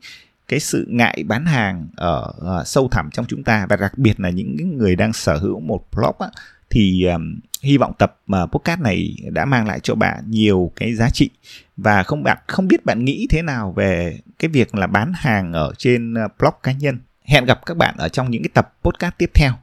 cái 0.48 0.60
sự 0.60 0.86
ngại 0.90 1.24
bán 1.28 1.46
hàng 1.46 1.88
ở 1.96 2.34
uh, 2.38 2.68
sâu 2.68 2.88
thẳm 2.88 3.10
trong 3.12 3.26
chúng 3.26 3.44
ta. 3.44 3.66
Và 3.70 3.76
đặc 3.76 3.98
biệt 3.98 4.20
là 4.20 4.30
những 4.30 4.78
người 4.78 4.96
đang 4.96 5.14
sở 5.14 5.38
hữu 5.38 5.60
một 5.60 5.86
blog 5.92 6.16
á, 6.20 6.28
thì 6.70 7.06
um, 7.06 7.40
hy 7.62 7.78
vọng 7.78 7.94
tập 7.98 8.20
uh, 8.34 8.52
podcast 8.52 8.80
này 8.80 9.16
đã 9.32 9.46
mang 9.46 9.68
lại 9.68 9.80
cho 9.84 9.96
bạn 9.96 10.24
nhiều 10.28 10.72
cái 10.76 10.96
giá 10.96 11.10
trị. 11.10 11.30
Và 11.78 12.04
không 12.04 12.24
bạn 12.24 12.38
không 12.48 12.68
biết 12.68 12.86
bạn 12.86 13.06
nghĩ 13.06 13.28
thế 13.30 13.42
nào 13.42 13.74
về 13.76 14.20
cái 14.40 14.50
việc 14.50 14.76
là 14.76 14.88
bán 14.88 15.14
hàng 15.16 15.54
ở 15.54 15.74
trên 15.78 16.14
uh, 16.14 16.32
blog 16.40 16.54
cá 16.64 16.72
nhân. 16.72 17.00
Hẹn 17.26 17.46
gặp 17.46 17.66
các 17.66 17.78
bạn 17.78 17.96
ở 17.98 18.10
trong 18.10 18.32
những 18.32 18.44
cái 18.44 18.50
tập 18.54 18.74
podcast 18.84 19.14
tiếp 19.18 19.32
theo. 19.34 19.54